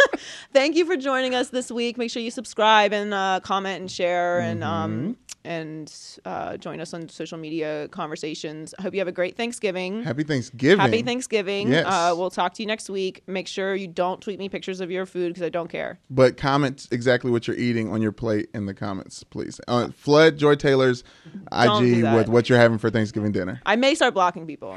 [0.53, 1.99] thank you for joining us this week.
[1.99, 4.41] Make sure you subscribe and uh, comment and share.
[4.41, 5.93] And um, and
[6.25, 8.75] uh, join us on social media conversations.
[8.79, 10.03] I hope you have a great Thanksgiving.
[10.03, 10.79] Happy Thanksgiving.
[10.79, 11.69] Happy Thanksgiving.
[11.69, 11.87] Yes.
[11.87, 13.23] Uh, we'll talk to you next week.
[13.27, 15.99] Make sure you don't tweet me pictures of your food because I don't care.
[16.11, 19.61] But comment exactly what you're eating on your plate in the comments, please.
[19.69, 21.05] Uh, flood Joy Taylor's
[21.53, 23.61] Don't IG with what you're having for Thanksgiving dinner.
[23.65, 24.77] I may start blocking people.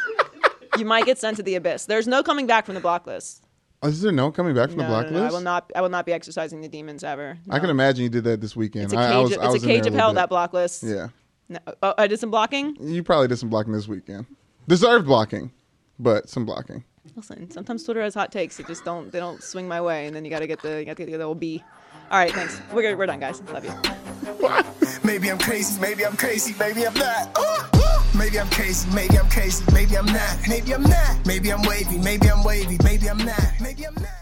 [0.78, 1.86] you might get sent to the abyss.
[1.86, 3.45] There's no coming back from the block list.
[3.86, 5.12] Oh, is there no coming back from No, the blacklist?
[5.14, 5.26] no, no.
[5.26, 5.70] I will not.
[5.76, 7.38] I will not be exercising the demons ever.
[7.48, 8.86] I can imagine you did that this weekend.
[8.86, 9.22] It's a I- I cage.
[9.22, 10.12] was- I it's was a cage of hell.
[10.14, 10.82] That blacklist.
[10.82, 11.08] Yeah.
[11.48, 12.76] No, oh, I did some blocking.
[12.80, 14.26] You probably did some blocking this weekend.
[14.66, 15.52] Deserved blocking,
[15.98, 16.82] but some blocking.
[17.14, 18.56] Listen, sometimes Twitter has hot takes.
[18.56, 19.12] They just don't.
[19.12, 20.80] They don't swing my way, and then you got to get the.
[20.80, 21.62] You got to get the old B.
[22.10, 22.60] All right, thanks.
[22.72, 22.98] We're good.
[22.98, 23.40] We're done, guys.
[23.52, 23.72] Love you.
[25.04, 27.30] Maybe I'm crazy, maybe I'm crazy, maybe I'm not.
[27.36, 27.95] Uh, uh.
[28.14, 30.38] Maybe I'm crazy, maybe I'm crazy, maybe I'm not.
[30.48, 31.26] Maybe I'm not.
[31.26, 33.52] Maybe I'm wavy, maybe I'm wavy, maybe I'm not.
[33.60, 34.16] Maybe I'm not.